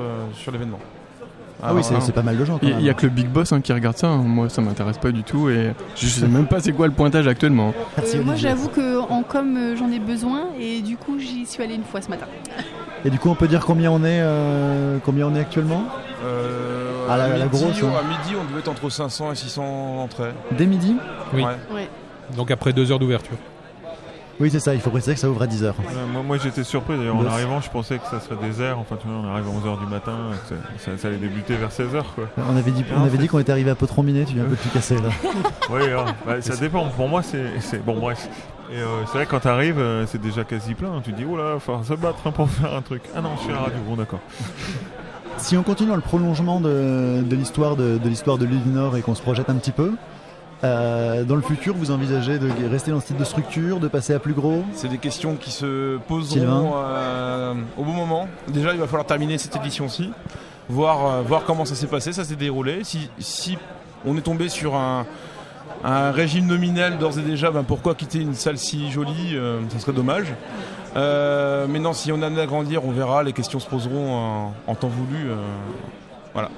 [0.50, 0.80] l'événement.
[1.66, 3.28] Ah oui, c'est Alors, c'est pas mal de gens Il n'y a que le big
[3.28, 4.08] boss hein, qui regarde ça.
[4.08, 4.18] hein.
[4.18, 7.28] Moi, ça m'intéresse pas du tout et je sais même pas c'est quoi le pointage
[7.28, 7.74] actuellement.
[7.98, 8.50] Merci, Euh, moi, Olivier.
[8.50, 11.84] j'avoue que en com, euh, j'en ai besoin et du coup, j'y suis allée une
[11.84, 12.26] fois ce matin.
[13.06, 15.84] Et du coup, on peut dire combien on est, euh, combien on est actuellement?
[16.26, 17.92] Euh, Ah, la- à la midi, grosse, on- hein.
[18.00, 19.64] À midi, on devait être entre 500 et 600
[20.02, 20.32] entrées.
[20.58, 20.96] Dès midi?
[21.34, 21.44] Oui.
[21.44, 21.56] Ouais.
[21.74, 21.90] Ouais.
[22.38, 23.36] Donc après deux heures d'ouverture.
[24.40, 24.74] Oui, c'est ça.
[24.74, 25.68] Il faut préciser que ça ouvre à 10h.
[25.68, 25.74] Ouais,
[26.12, 28.80] moi, moi, j'étais surpris d'ailleurs en arrivant, je pensais que ça serait désert.
[28.80, 30.18] Enfin, tu vois, on arrive à 11h du matin,
[30.50, 32.26] que ça, allait débuter vers 16h quoi.
[32.38, 32.72] On avait
[33.18, 35.10] dit, qu'on était arrivé à Potron-Miné, tu viens un peu tout casser là.
[35.70, 36.88] Oui, ah, bah, ça dépend.
[36.90, 37.84] Pour moi, c'est.
[37.86, 38.28] Bon, bref.
[38.72, 41.00] Et euh, c'est vrai quand t'arrives, euh, c'est déjà quasi plein.
[41.04, 43.04] Tu te dis, oh là, faut se battre hein, pour faire un truc.
[43.16, 43.78] Ah non, je suis à la radio.
[43.88, 44.20] Bon, d'accord.
[45.38, 49.02] Si on continue dans le prolongement de, l'histoire de l'histoire de l'île du Nord et
[49.02, 49.94] qu'on se projette un petit peu,
[50.64, 54.14] euh, dans le futur, vous envisagez de rester dans ce type de structure, de passer
[54.14, 58.28] à plus gros C'est des questions qui se poseront euh, au bon moment.
[58.48, 60.12] Déjà, il va falloir terminer cette édition-ci,
[60.70, 62.80] voir, euh, voir comment ça s'est passé, ça s'est déroulé.
[62.84, 63.58] Si, si
[64.06, 65.06] on est tombé sur un,
[65.84, 69.38] un régime nominal d'ores et déjà, ben pourquoi quitter une salle si jolie
[69.70, 70.34] Ça serait dommage.
[70.96, 74.54] Mais non, si on a amené à grandir, on verra, les questions se poseront en,
[74.68, 75.28] en temps voulu.
[76.34, 76.50] voilà.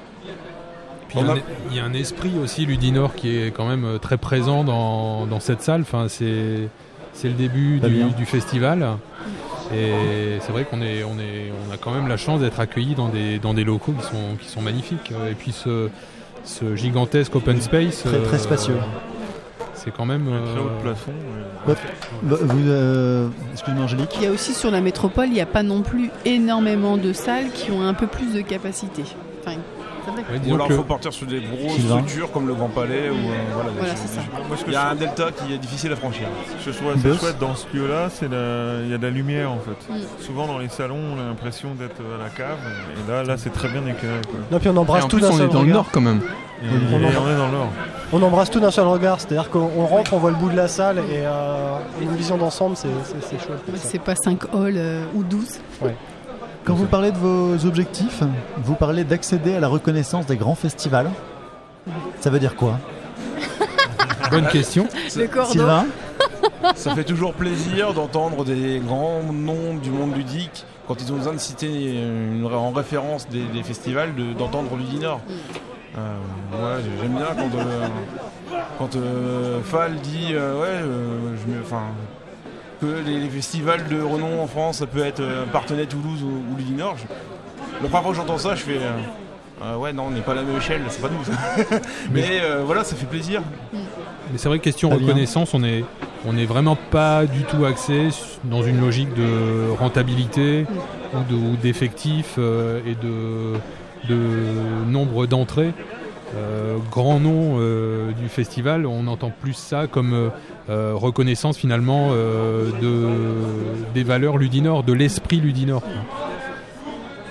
[1.16, 1.38] Puis il y, a un-
[1.72, 5.26] il y a un esprit aussi Ludinor qui est quand même euh, très présent dans,
[5.26, 5.82] dans cette salle.
[5.82, 6.68] Enfin, c'est
[7.14, 8.86] c'est le début du, festival.
[9.74, 12.94] Et c'est vrai qu'on est, on est, on a quand même la chance d'être accueillis
[12.96, 15.12] dans des, dans des locaux qui sont, qui sont magnifiques.
[15.30, 15.90] Et puis ce,
[16.44, 18.04] ce gigantesque open space.
[18.04, 18.76] Très- très euh, spacieux.
[19.74, 20.28] C'est quand même.
[20.28, 21.12] Un très haut euh, de plafond.
[21.12, 21.72] ouais.
[21.72, 21.78] Hop.
[22.24, 24.12] Bah, vous, euh, Excuse-moi Angélique.
[24.18, 27.14] Il y a aussi sur la métropole, il n'y a pas non plus énormément de
[27.14, 29.04] salles qui ont un peu plus de capacité.
[30.24, 30.40] Vrai.
[30.40, 31.98] ouais, Ou alors que il faut partir sur des grosses Sylvain.
[32.00, 33.10] structures comme le Grand Palais.
[33.10, 34.22] Ou, euh, voilà, Voilà, des- c'est ça.
[34.48, 36.28] Moi, ce que Il y a je- un delta qui est difficile à franchir.
[36.60, 39.04] Ce que je trouve assez chouette dans ce lieu-là, c'est la- il y a de
[39.04, 39.94] la lumière en fait.
[39.94, 39.98] Mm.
[40.20, 42.58] Souvent dans les salons, on a l'impression d'être à la cave,
[43.08, 44.22] et là, là, c'est très bien éclairé.
[44.30, 44.40] Quoi.
[44.52, 45.76] Non, puis on embrasse tout d'un on seul est dans le regard.
[45.76, 46.22] nord quand même.
[46.64, 46.98] Et, Olivier.
[46.98, 47.68] et on est dans l'or.
[48.14, 50.56] On embrasse tout d'un seul regard, c'est-à-dire qu'on on rentre, on voit le bout de
[50.56, 52.88] la salle et euh, une vision d'ensemble, c'est
[53.40, 53.60] chouette.
[53.76, 55.60] C'est pas 5 halls euh, ou 12.
[56.66, 58.24] Quand vous parlez de vos objectifs,
[58.58, 61.10] vous parlez d'accéder à la reconnaissance des grands festivals.
[62.20, 62.80] Ça veut dire quoi
[64.32, 64.88] bonne question.
[65.16, 65.52] Le cordon.
[65.52, 65.86] Sylvain
[66.76, 71.34] Ça fait toujours plaisir d'entendre des grands noms du monde ludique quand ils ont besoin
[71.34, 75.20] de citer une- en référence des, des festivals, de- d'entendre Ludinor.
[75.98, 76.18] Euh,
[76.54, 77.88] ouais, j'aime bien quand, euh,
[78.80, 81.64] quand euh, Fall dit euh, ouais, euh, je me-
[82.86, 86.58] que les, festivals de renom en France, ça peut être euh, Partenay, Toulouse ou, ou
[86.58, 86.96] Ludinor.
[86.98, 87.04] Je-
[87.84, 88.92] la première fois que j'entends ça, je fais euh,
[89.64, 91.24] euh, ouais, non, on n'est pas à la même échelle, c'est pas nous.
[91.24, 91.80] ça.
[92.12, 93.42] Mais euh, voilà, ça fait plaisir.
[93.74, 94.98] Mais c'est vrai que question bien.
[95.00, 95.84] reconnaissance, on est,
[96.26, 98.10] on n'est vraiment pas du tout axé
[98.46, 100.66] dans une logique de rentabilité
[101.14, 104.20] ou de- ou d'effectifs euh, et de, de
[104.90, 105.74] nombre d'entrées.
[106.36, 110.32] Euh, grand nom euh, du festival, on entend plus ça comme
[110.70, 113.08] euh, reconnaissance finalement de,
[113.94, 115.84] des valeurs Ludinor, de l'esprit Ludinor.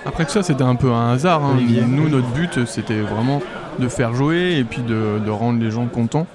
[0.05, 1.43] Après que ça, c'était un peu un hasard.
[1.43, 1.57] hein.
[1.87, 3.41] Nous, notre but, c'était vraiment
[3.79, 6.27] de faire jouer et puis de, de rendre les gens contents.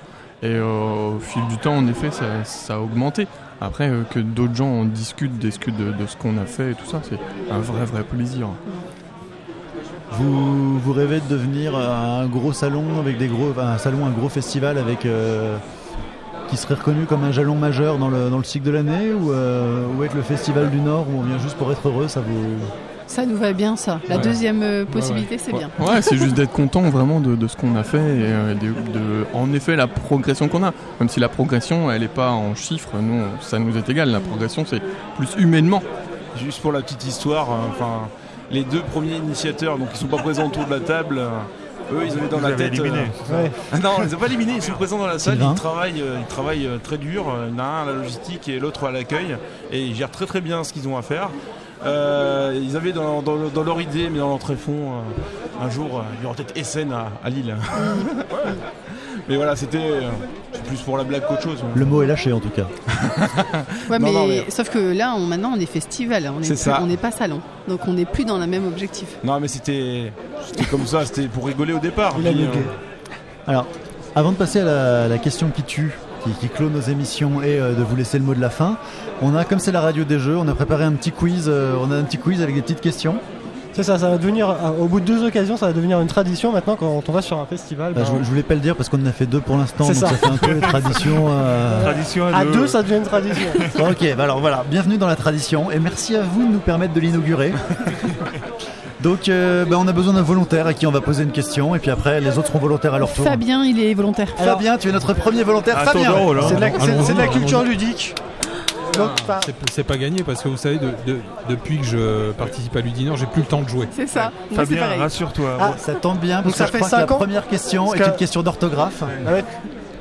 [0.42, 3.26] Et au fil du temps, en effet, ça, ça a augmenté.
[3.61, 6.86] Après, que d'autres gens en discutent, discutent de, de ce qu'on a fait et tout
[6.86, 7.18] ça, c'est
[7.52, 8.48] un vrai, vrai plaisir.
[10.12, 14.28] Vous, vous rêvez de devenir un gros salon avec des gros, un salon, un gros
[14.28, 15.56] festival avec euh,
[16.48, 19.30] qui serait reconnu comme un jalon majeur dans le, dans le cycle de l'année ou,
[19.32, 22.20] euh, ou être le festival du Nord où on vient juste pour être heureux, ça
[22.20, 22.56] vous
[23.06, 24.00] Ça nous va bien, ça.
[24.08, 24.22] La Ouais.
[24.22, 25.70] deuxième euh, possibilité, c'est bien.
[25.78, 28.66] Ouais, c'est juste d'être content vraiment de, de ce qu'on a fait et euh, de,
[28.92, 30.72] de- en effet la progression qu'on a.
[30.98, 34.11] Même si la progression, elle n'est pas en chiffres, nous, ça nous est égal.
[34.11, 34.82] La progression, c'est
[35.16, 35.82] plus humainement.
[36.36, 38.08] Juste pour la petite histoire, euh, enfin,
[38.51, 41.18] les deux premiers initiateurs, donc ils sont pas présents autour de la table.
[41.18, 41.28] euh,
[41.92, 42.72] eux, ils avaient dans Vous la tête.
[42.72, 42.98] éliminé.
[43.32, 43.51] euh, Ouais.
[43.72, 46.01] Ah non, on les a pas éliminés, ils sont présents dans la salle, ils travaillent,
[46.03, 47.28] euh, ils travaillent euh, très dur.
[47.28, 49.36] euh, Il y en a un à la logistique et l'autre à l'accueil,
[49.72, 51.30] et ils gèrent très très bien ce qu'ils ont à faire.
[51.84, 54.28] Euh, ils avaient dans, dans- dans leur idée, mais dans
[54.92, 57.57] euh, un jour, euh, il y aura peut-être Essen à, à Lille.
[59.28, 60.00] mais voilà, c'était euh,
[60.66, 61.58] plus pour la blague qu'autre chose.
[61.74, 62.66] Le mot est lâché en tout cas.
[63.90, 66.30] Ouais, Non, mais, non, mais- sauf que là, on, maintenant, on est festival.
[66.36, 66.80] On est C'est plus- ça.
[66.82, 67.40] On n'est pas salon.
[67.68, 69.06] Donc, on n'est plus dans le même objectif.
[69.24, 70.12] Non, mais c'était
[70.46, 72.14] c'était comme ça, c'était pour rigoler au départ.
[72.14, 72.46] Puis, euh,
[73.46, 73.66] Alors,
[74.14, 75.92] avant de passer à la, la question qui tue,
[76.24, 78.76] qui, qui clôt nos émissions et euh, de vous laisser le mot de la fin,
[79.22, 81.46] on a, comme c'est la radio des jeux, on a préparé un petit quiz.
[81.48, 83.16] euh, on a un petit quiz avec des petites questions.
[83.72, 86.08] C'est ça, ça va devenir, euh, au bout de deux occasions, ça va devenir une
[86.08, 87.92] tradition maintenant quand on va sur un festival.
[87.94, 89.56] Bah, ben, je, je voulais pas le dire parce qu'on en a fait deux pour
[89.56, 90.08] l'instant, C'est donc ça.
[90.08, 90.14] ça.
[90.16, 91.26] fait un peu tradition.
[91.28, 93.46] euh, Tradition à, à deux, ça devient une tradition.
[93.78, 96.94] ok, bah alors voilà, bienvenue dans la tradition et merci à vous de nous permettre
[96.94, 97.52] de l'inaugurer.
[99.00, 101.74] Donc, euh, bah, on a besoin d'un volontaire à qui on va poser une question
[101.74, 103.24] et puis après les autres seront volontaires à leur tour.
[103.24, 104.28] Fabien, il est volontaire.
[104.36, 105.78] Fabien, tu es notre premier volontaire.
[105.84, 106.42] Fabien, hein.
[106.48, 106.60] C'est de,
[107.18, 108.14] la- de culture ludique.
[108.99, 109.41] Enfin,
[109.72, 111.18] C'est- pas gagné parce que vous savez, de- de-
[111.49, 113.88] depuis que je participe à Ludinor, j'ai plus le temps de jouer.
[113.93, 114.30] C'est ça.
[114.55, 115.57] Fabien, rassure-toi.
[115.61, 117.47] Ah, ça tombe bien parce Donc ça que je fait que la cinq ans première
[117.49, 119.03] question Parce est que- une question d'orthographe.
[119.03, 119.45] ah ouais.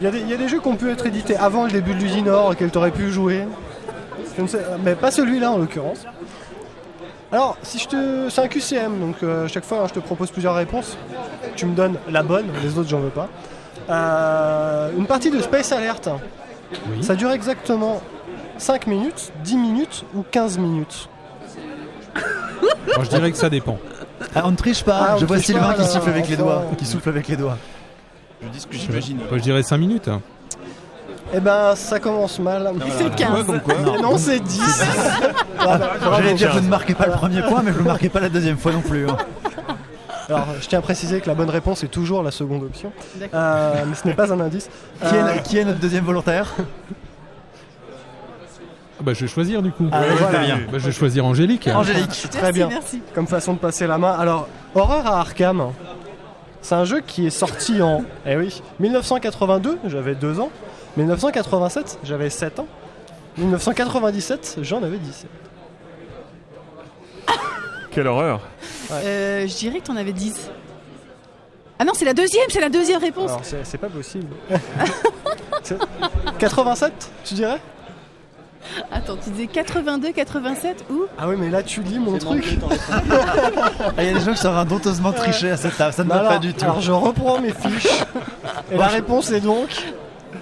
[0.02, 1.66] il y, a des- il y a des jeux qui ont pu être édités avant
[1.66, 3.44] le début de l'Usinor auxquels tu aurais pu jouer.
[4.38, 6.06] Je ne sais, mais pas celui-là en l'occurrence.
[7.32, 10.32] Alors, si je te, c'est un QCM, donc euh, chaque fois hein, je te propose
[10.32, 10.98] plusieurs réponses.
[11.56, 13.28] Tu me donnes la bonne, les autres j'en veux pas.
[13.90, 16.10] Euh, une partie de Space Alert,
[16.90, 17.04] Oui.
[17.04, 18.02] ça dure exactement
[18.60, 21.10] 5 minutes, 10 minutes ou 15 minutes.
[23.02, 23.78] Je dirais que ça dépend.
[24.36, 25.00] Ah, on ne triche pas.
[25.12, 27.38] Ah, je vois Sylvain pas, qui là, souffle avec les doigts, qui souffle avec les
[27.38, 27.58] doigts.
[28.44, 29.18] Je dis ce que j'imagine.
[29.18, 30.10] Moi, je dirais 5 minutes.
[31.34, 32.70] Eh ben, ça commence mal.
[32.98, 33.46] C'est 15.
[33.46, 34.62] comme quoi Non, non, c'est 10.
[36.12, 38.30] J'allais dire, je ne marquais pas le premier point, mais je ne marquais pas la
[38.30, 39.08] deuxième fois non plus.
[39.10, 39.16] hein.
[40.28, 42.92] Alors, je tiens à préciser que la bonne réponse est toujours la seconde option.
[43.34, 44.70] Euh, mais ce n'est pas un indice.
[45.08, 46.54] Qui, Euh, est, qui est notre deuxième volontaire?
[49.02, 49.88] Bah, je vais choisir du coup.
[49.92, 50.40] Ah, voilà.
[50.72, 51.68] Bah, je vais choisir Angélique.
[51.68, 52.28] Angélique.
[52.32, 52.68] Très Merci, bien.
[52.70, 53.02] merci.
[53.14, 54.12] Comme façon de passer la main.
[54.12, 55.72] Alors, Horreur à Arkham,
[56.62, 60.50] c'est un jeu qui est sorti en eh oui, 1982, j'avais 2 ans.
[60.98, 62.68] 1987, j'avais 7 ans.
[63.38, 65.30] 1997, j'en avais 17.
[67.92, 68.42] Quelle horreur.
[68.92, 70.50] Euh, je dirais que t'en avais 10.
[71.80, 73.32] Ah non, c'est la deuxième, c'est la deuxième réponse.
[73.32, 74.28] Alors, c'est pas possible.
[75.64, 75.78] C'est-
[76.38, 77.60] 87, tu dirais?
[78.92, 82.58] Attends, tu disais 82, 87 ou Ah oui, mais là, tu lis mon truc.
[82.92, 86.10] Ah, Il y a des gens qui sont honteusement tricher à cette table, ça ne
[86.10, 86.64] va pas du tout.
[86.66, 87.88] alors, je reprends mes fiches.
[88.72, 89.70] Et la réponse est donc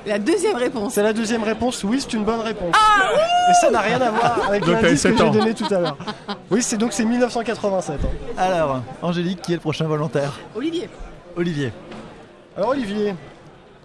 [0.06, 0.94] La deuxième réponse.
[0.94, 2.76] C'est la deuxième réponse, oui, c'est une bonne réponse.
[3.50, 5.32] Et ça n'a rien à voir avec l'indice que j'ai 7 ans.
[5.32, 5.98] donné tout à l'heure.
[6.52, 8.00] Oui, c'est donc c'est 1987.
[8.04, 8.08] hein.
[8.38, 10.32] Alors, Angélique, qui est le prochain volontaire?
[10.56, 10.90] Olivier.
[11.38, 11.72] Olivier.
[12.58, 13.14] Alors Olivier,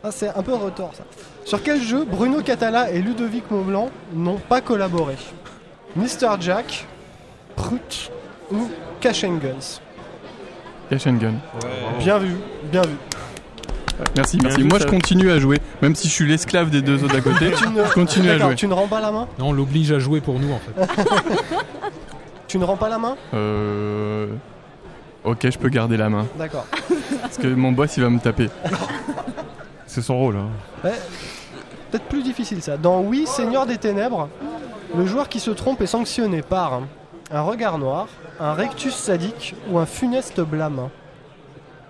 [0.05, 1.05] ah, c'est un peu en retard ça.
[1.45, 5.17] Sur quel jeu Bruno Catala et Ludovic Maublanc n'ont pas collaboré?
[5.97, 6.87] Mr Jack,
[7.57, 8.11] Prut
[8.51, 9.81] ou Cash and Guns?
[10.91, 11.35] Cash and Gun.
[11.99, 12.35] Bien vu,
[12.71, 12.97] bien vu.
[14.17, 14.65] Merci, merci.
[14.65, 17.53] Moi, je continue à jouer, même si je suis l'esclave des deux autres à côté.
[17.57, 18.55] Tu ne, Je continue à jouer.
[18.55, 19.29] tu ne rends pas la main?
[19.39, 21.03] Non, on l'oblige à jouer pour nous en fait.
[22.49, 23.17] Tu ne rends pas la main?
[23.33, 24.27] Euh...
[25.25, 26.27] Ok, je peux garder la main.
[26.39, 26.67] D'accord.
[27.23, 28.51] Parce que mon boss, il va me taper.
[29.93, 30.37] C'est son rôle.
[30.37, 30.49] hein.
[30.83, 30.99] Ouais,
[31.91, 32.79] Peut-être plus difficile ça.
[32.79, 34.31] Dans Oui, Seigneur des Ténèbres,
[34.97, 36.81] le joueur qui se trompe est sanctionné par
[37.31, 38.07] un regard noir,
[38.41, 40.89] un rectus sadique ou un funeste blâme.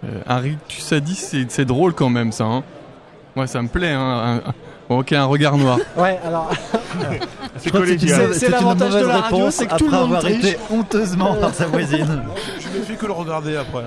[0.05, 2.43] Euh, un rictus sadiste, c'est drôle quand même, ça.
[2.45, 2.65] Hein.
[3.37, 3.93] Moi, ça me plaît.
[3.93, 4.41] Hein.
[4.47, 4.53] Un-
[4.99, 5.79] Ok, un regard noir.
[5.97, 6.51] Ouais, alors
[7.59, 10.45] C'est l'avantage de la radio, réponse c'est que tout le après monde avoir triche.
[10.45, 12.23] été honteusement par sa voisine.
[12.61, 13.85] Je ne fais que le regarder après.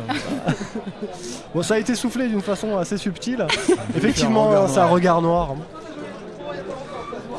[1.53, 3.45] bon, ça a été soufflé d'une façon assez subtile.
[3.95, 5.55] Effectivement, c'est un regard noir.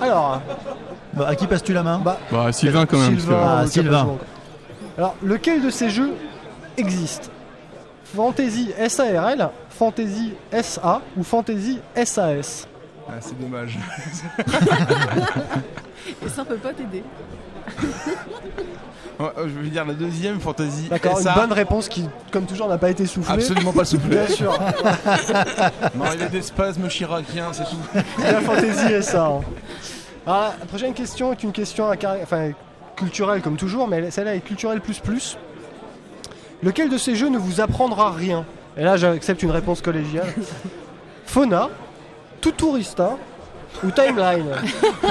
[0.01, 0.41] Alors,
[1.15, 1.99] Bah, à qui passes-tu la main?
[2.05, 3.15] Bah, Bah, Sylvain quand même.
[3.15, 4.09] parce que- Sylvain, Ah, Sylvain.
[4.99, 6.13] Alors, lequel de ces jeux
[6.77, 7.31] existe?
[8.15, 12.67] Fantasy SARL, Fantasy SA ou Fantasy SAS
[13.09, 13.79] Ah, c'est dommage.
[16.25, 17.03] Et ça peut pas t'aider.
[19.19, 20.89] Ouais, euh, je vais dire la deuxième fantasy.
[20.91, 21.31] D'accord, SA.
[21.31, 23.33] une bonne réponse qui, comme toujours, n'a pas été soufflée.
[23.37, 24.11] Absolument pas soufflé.
[24.11, 24.53] Bien sûr,
[25.95, 27.79] Non, il a des spasmes chiraciens, c'est tout.
[28.23, 29.25] la Fantasy SA.
[29.29, 29.41] hein.
[30.27, 32.51] Alors, la prochaine question est une question à carré- enfin,
[32.95, 35.39] culturelle comme toujours, mais celle-là est culturelle plus plus.
[36.63, 38.45] Lequel de ces jeux ne vous apprendra rien?
[38.77, 40.29] Et là, j'accepte une réponse collégiale.
[41.25, 41.71] Fauna,
[42.41, 43.17] Tuturista
[43.85, 44.47] ou Timeline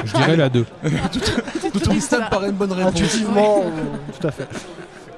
[0.06, 0.66] Je dirais la 2.
[1.72, 2.94] Tout tourista me paraît une bonne réponse.
[2.94, 4.48] Intuitivement, euh, tout à fait.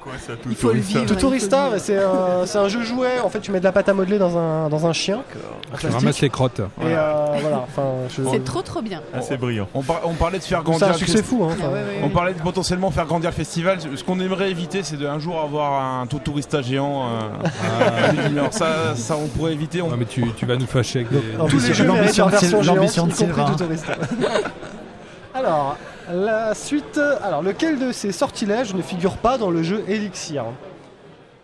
[0.09, 1.05] Quoi, ça, tout Il faut le vivre.
[1.05, 3.19] Tuturista, bah, c'est un, c'est un jeu jouet.
[3.23, 5.17] En fait, tu mets de la pâte à modeler dans un, dans un chien.
[5.17, 5.91] en Tu plastique.
[5.99, 6.59] ramasses les crottes.
[6.59, 9.01] Et euh, voilà, enfin, je- C'est trop trop bien.
[9.13, 9.67] Assez brillant.
[9.73, 11.43] On, par- on parlait de faire c'est grandir un le succès fou.
[11.43, 11.67] Hein, Ah enfin.
[11.73, 13.79] ouais, ouais, On parlait de potentiellement faire grandir le festival.
[13.95, 17.07] Ce qu'on aimerait éviter, c'est de un jour avoir un tout tourista géant.
[17.07, 18.53] euh, à Ludignor.
[18.53, 19.81] ça, ça, on pourrait éviter.
[19.81, 19.89] On...
[19.89, 21.37] Ouais, mais tu, tu vas nous fâcher avec des.
[21.37, 23.15] en Tous plus, les jeux méritent l'ambition leur de Syl- version géante, l'ambition de y
[23.15, 24.27] compris Sylvain.
[25.33, 25.77] Alors,
[26.11, 26.99] la suite.
[27.23, 30.45] Alors, lequel de ces sortilèges ne figure pas dans le jeu Elixir?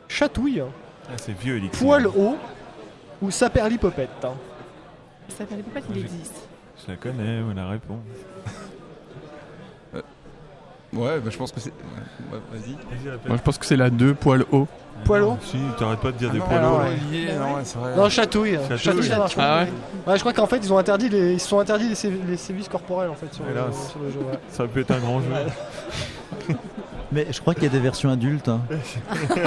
[0.07, 1.85] Chatouille, Ah, c'est vieux, Elixir.
[1.85, 2.37] poil haut
[3.21, 4.09] ou saperlipopette?
[5.73, 6.35] Pas qu'il existe.
[6.85, 7.99] Je la connais, ouais, la réponse.
[10.93, 11.71] Ouais, bah, je pense que c'est.
[12.31, 12.71] Ouais, Vas-y.
[13.27, 14.67] Moi, je pense que c'est la 2, poil haut.
[15.09, 16.39] Haut Si, t'arrêtes pas de dire Ah des.
[16.39, 17.53] Olivier, Bah non, ouais.
[17.55, 17.95] ouais, c'est vrai.
[17.95, 18.53] Non, chatouille.
[18.61, 18.77] Chatouille.
[18.79, 19.35] Chatouille, ça marche.
[19.37, 19.67] Ah ouais
[20.07, 22.13] Ouais, je crois qu'en fait, ils ont interdit les, ils se sont interdits les, sé-
[22.27, 23.89] les sévices corporels en fait sur, le, Hélas.
[23.91, 24.19] sur le jeu.
[24.19, 24.39] ouais.
[24.49, 25.27] Ça peut être un grand jeu.
[27.11, 28.49] Mais je crois qu'il y a des versions adultes.
[28.49, 28.61] hein.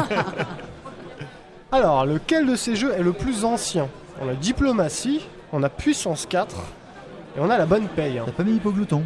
[1.73, 3.89] Alors, lequel de ces jeux est le plus ancien?
[4.23, 6.57] On a diplomatie, on a puissance 4
[7.37, 8.19] et on a la bonne paye.
[8.19, 8.23] hein.
[8.27, 9.03] T'as pas mis hypoglouton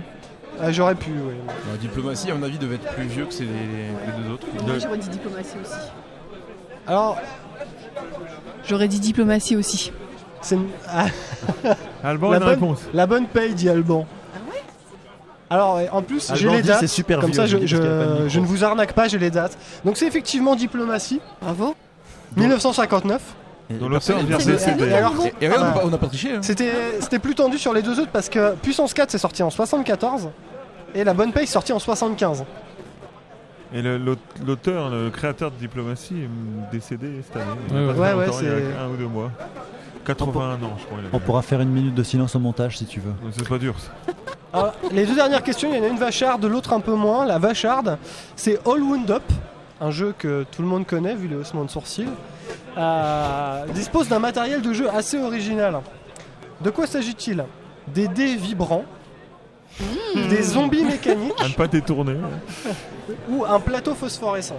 [0.60, 1.34] Ah, J'aurais pu, oui.
[1.72, 4.46] La diplomatie, à mon avis, devait être plus vieux que ces- les, les deux autres.
[4.66, 5.72] Moi j'aurais dit diplomatie aussi.
[6.86, 7.18] Alors,
[8.68, 9.92] J'aurais dit diplomatie aussi.
[10.42, 11.06] c'est une- ah,
[12.04, 12.78] Alban, La bonne- réponse.
[12.94, 14.06] la bonne paye, dit Alban.
[15.52, 16.78] Alors, ouais, en plus, j'ai les dates.
[16.80, 19.58] c'est super Comme vieux, ça, je, ne vous arnaque pas, j'ai les dates.
[19.84, 21.74] Donc, c'est effectivement diplomatie, Bravo.
[22.36, 23.20] 1959.
[23.70, 24.88] Dont l'auteur vient de c'est- décéder.
[24.88, 25.90] Et alors, Et regarde, Ah on bah.
[25.92, 26.34] n'a pas triché.
[26.36, 26.40] hein.
[26.42, 30.30] C'était plus tendu sur les deux autres parce que Puissance 4 c'est sorti en 74
[30.94, 32.44] et La Bonne Paye sorti en 75.
[33.72, 37.46] Et l'auteur, le créateur de Diplomatie est décédé cette année.
[37.70, 37.98] Il y a Ouais, ouais.
[37.98, 39.30] Ouais, il y a c'est- un ou deux mois.
[40.04, 40.98] 81 ans, je crois.
[40.98, 41.08] avait.
[41.12, 43.12] On pourra faire une minute de silence au montage si tu veux.
[43.32, 43.90] C'est pas dur ça.
[44.52, 47.24] Alors, les deux dernières questions, il y en a une vacharde, l'autre un peu moins.
[47.26, 47.96] La vacharde,
[48.34, 49.22] c'est All Wound Up,
[49.80, 52.08] un jeu que tout le monde connaît vu les haussements de sourcils.
[52.76, 55.80] Euh, dispose d'un matériel de jeu assez original.
[56.60, 57.44] De quoi s'agit-il?
[57.88, 58.84] Des dés vibrants,
[60.28, 62.16] des zombies mécaniques À ne pas détourner.
[63.28, 64.58] ou un plateau phosphorescent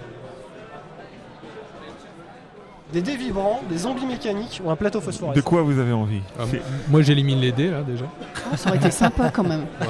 [2.92, 6.20] Des dés vibrants, des zombies mécaniques ou un plateau phosphorescent De quoi vous avez envie
[6.38, 6.44] Ah,
[6.88, 8.04] moi, j'élimine les dés, là, déjà.
[8.52, 9.66] Ah, ça aurait été sympa quand même.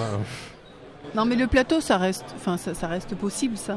[1.14, 3.76] Non mais le plateau ça reste, enfin ça, ça reste possible ça.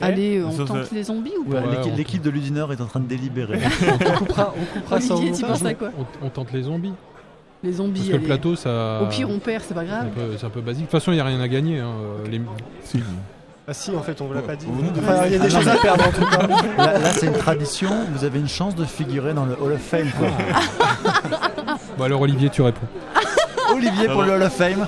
[0.00, 3.00] Allez, on tente les zombies ou pas Ouais, l'équipe- on- de Ludinor est en train
[3.00, 3.58] de délibérer.
[4.12, 6.92] On coupera, on coupera ça on tente les zombies.
[7.62, 8.06] Les Parce zombies.
[8.06, 8.26] que le allez.
[8.26, 9.00] plateau, ça.
[9.02, 10.06] Au pire on perd, c'est pas grave.
[10.38, 10.82] c'est un peu basique.
[10.86, 11.80] De toute façon, il n'y a rien à gagner.
[11.80, 11.92] hein.
[12.30, 12.40] Les-
[12.84, 13.02] Si.
[13.68, 14.66] Ah si, en fait, on vous l'a pas dit.
[14.96, 16.46] Enfin, il y a des Ah, choses non, à perdre en tout cas.
[16.78, 17.90] Là, là, c'est une tradition.
[18.14, 20.08] Vous avez une chance de figurer dans le Hall of Fame.
[20.16, 20.28] quoi.
[21.98, 22.86] Bon, alors, Olivier, tu réponds.
[23.74, 24.86] Olivier pour le Hall of Fame.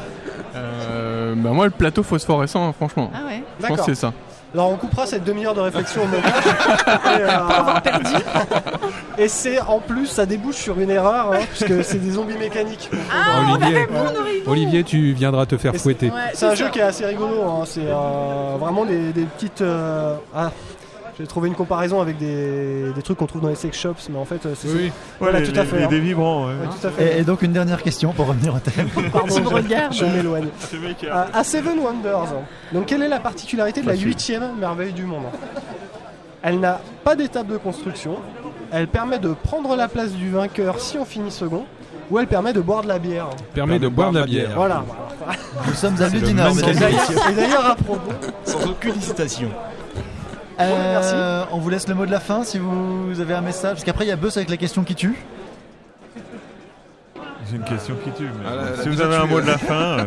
[0.55, 3.11] Euh, bah, moi, le plateau phosphorescent, hein, franchement.
[3.15, 3.43] Ah ouais.
[3.59, 3.87] Je pense D'accord.
[3.87, 4.13] que c'est ça.
[4.55, 6.33] Alors on coupera cette demi-heure de réflexion au montage.
[7.19, 12.13] et, euh, et c'est en plus, ça débouche sur une erreur, hein, puisque c'est des
[12.13, 12.91] zombies mécaniques.
[13.53, 13.87] Olivier,
[14.47, 16.07] Olivier, tu viendras te faire Et fouetter.
[16.11, 17.43] Ouais, C'est un jeu qui est assez rigolo.
[17.43, 19.61] hein, C'est euh, vraiment des, des petites.
[19.61, 20.51] euh, Ah,
[21.19, 24.19] j'ai trouvé une comparaison avec des, des trucs qu'on trouve dans les sex shops, mais
[24.19, 25.89] en fait, euh, c'est Oui, Voilà, Ouais, tout hein.
[25.89, 26.53] des vibrants, ouais.
[26.53, 27.17] Ouais, tout à fait.
[27.17, 28.89] Et, et donc une dernière question pour revenir au thème.
[29.13, 30.49] Pardon, je- je m'éloigne.
[31.35, 32.35] À Seven Wonders.
[32.73, 35.25] Donc, quelle est la particularité de la huitième merveille du monde?
[36.43, 38.17] Elle n'a pas d'étape de construction.
[38.71, 41.65] Elle permet de prendre la place du vainqueur si on finit second.
[42.11, 43.27] Ou elle permet de boire de la bière.
[43.53, 44.51] permet de boire de la bière.
[44.55, 44.83] Voilà.
[45.67, 47.17] Nous sommes à messieurs.
[47.31, 48.13] Et d'ailleurs, à propos,
[48.45, 49.51] Sans aucune hésitation.
[50.61, 53.73] Euh, on vous laisse le mot de la fin si vous avez un message.
[53.75, 55.17] Parce qu'après, il y a Buzz avec la question qui tue.
[57.45, 58.25] C'est une question qui tue.
[58.25, 60.05] mais Ah, la- bon, la si vous avez un mot de la fin, euh,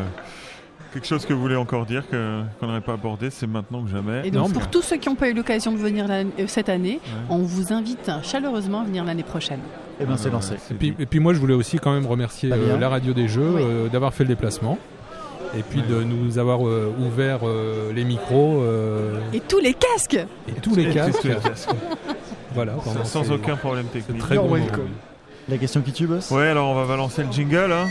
[0.94, 4.28] quelque chose que vous voulez encore dire qu'on n'aurait pas abordé, c'est maintenant que jamais.
[4.28, 6.70] Et donc Non, pour tous ceux qui n'ont pas eu l'occasion de venir euh, cette
[6.70, 7.22] année, Ouais.
[7.30, 9.60] on vous invite chaleureusement à venir l'année prochaine.
[10.00, 10.56] Eh bien, c'est lancé.
[10.68, 13.28] c'est Et puis, et moi, je voulais aussi quand même remercier euh, la radio des
[13.28, 13.62] jeux Oui.
[13.64, 14.78] euh, d'avoir fait le déplacement.
[15.58, 15.88] Et puis Ouais.
[15.88, 20.76] de nous avoir euh, ouvert euh, les micros euh, Et tous les casques et tous
[20.76, 21.28] les casques.
[22.54, 22.74] Voilà,
[23.06, 24.20] Sans, aucun problème technique.
[24.20, 24.80] Très bon welcome.
[24.80, 24.90] moment.
[25.48, 26.30] La question qui tue, boss?
[26.32, 27.72] Ouais, alors on va balancer le jingle.
[27.72, 27.88] Hein.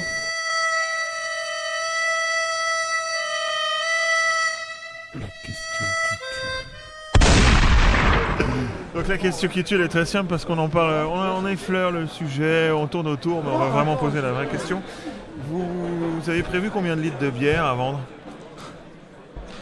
[8.94, 11.46] Donc la question qui tue, elle est très simple parce qu'on en parle, on, on
[11.46, 14.82] effleure le sujet, on tourne autour, mais on va vraiment poser la vraie question.
[15.50, 15.64] Vous,
[16.20, 18.00] vous avez prévu combien de litres de bière à vendre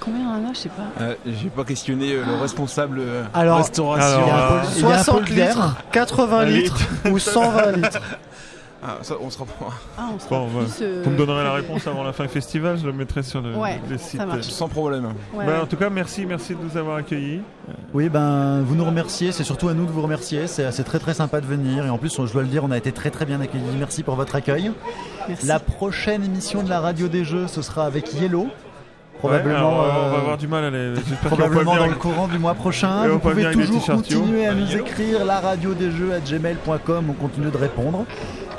[0.01, 1.03] Combien on en a Je sais pas.
[1.03, 4.07] Euh, J'ai pas questionné euh, le responsable euh, Alors- restauration.
[4.07, 5.49] Alors, Il y a un euh, pôle- il y a un 60 pôle bière.
[5.49, 6.81] litres, 80 Un litres
[7.11, 8.01] ou 120 litres.
[8.81, 9.71] Ah, ça, on se reprend.
[9.99, 12.25] Ah, on sera Bon, bah, plus, euh, Vous me donnerez la réponse avant la fin
[12.25, 14.21] du festival, je le mettrai sur le, Ouais, les sites.
[14.43, 15.07] Sans problème.
[15.35, 15.47] ouais.
[15.47, 17.41] Bah, en tout cas, merci, merci de nous avoir accueillis.
[17.93, 19.33] Oui, ben, vous nous remerciez.
[19.33, 20.47] C'est surtout à nous de vous remercier.
[20.47, 21.87] C'est très très sympa de venir.
[21.87, 23.65] Et en plus, je dois le dire, on a été très très bien accueillis.
[23.79, 24.71] Merci pour votre accueil.
[25.29, 25.47] Merci.
[25.47, 28.43] La prochaine émission de la radio des jeux, ce sera avec Yellow.
[28.45, 28.51] Ouais,
[29.19, 30.93] Probablement, alors, on va euh, avoir du mal à les.
[31.25, 33.05] probablement dans le courant du mois prochain.
[33.05, 34.87] Et on Vous pouvez toujours continuer à nous Yellow.
[34.87, 37.07] écrire la radio des jeux à gmail.com.
[37.11, 38.05] On continue de répondre.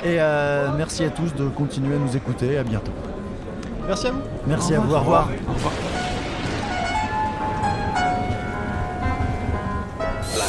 [0.02, 2.56] Et euh, merci à tous de continuer à nous écouter.
[2.56, 2.92] À bientôt.
[3.86, 4.20] Merci à vous.
[4.46, 4.94] Merci à vous.
[4.94, 5.28] Au revoir.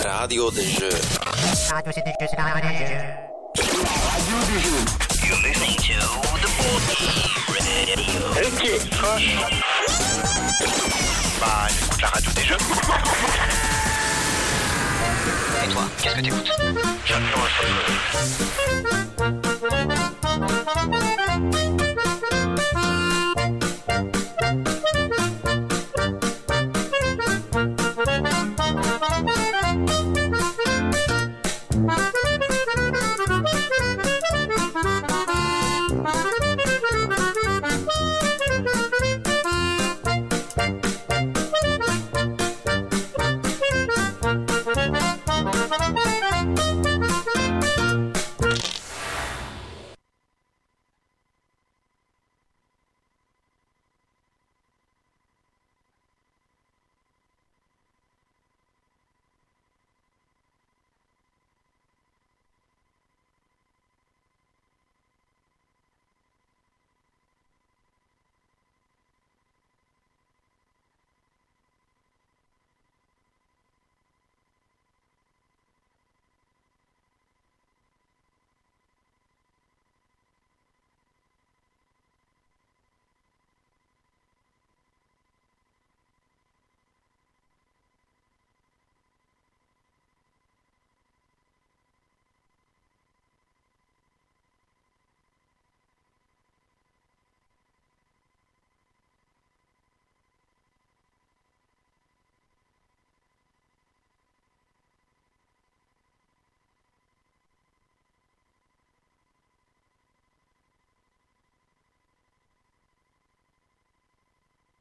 [0.06, 0.89] La radio des jeux.
[1.70, 3.22] Radio c'est des jeux, c'est la radio des jeux.
[5.28, 5.93] You're listening to
[6.41, 7.02] the radio.
[8.47, 8.64] Ok.
[11.39, 12.58] Bah, j'écoute la radio des jeux.
[15.64, 16.51] Et toi, qu'est-ce que t'écoutes
[17.05, 17.22] J'attends
[21.88, 21.91] un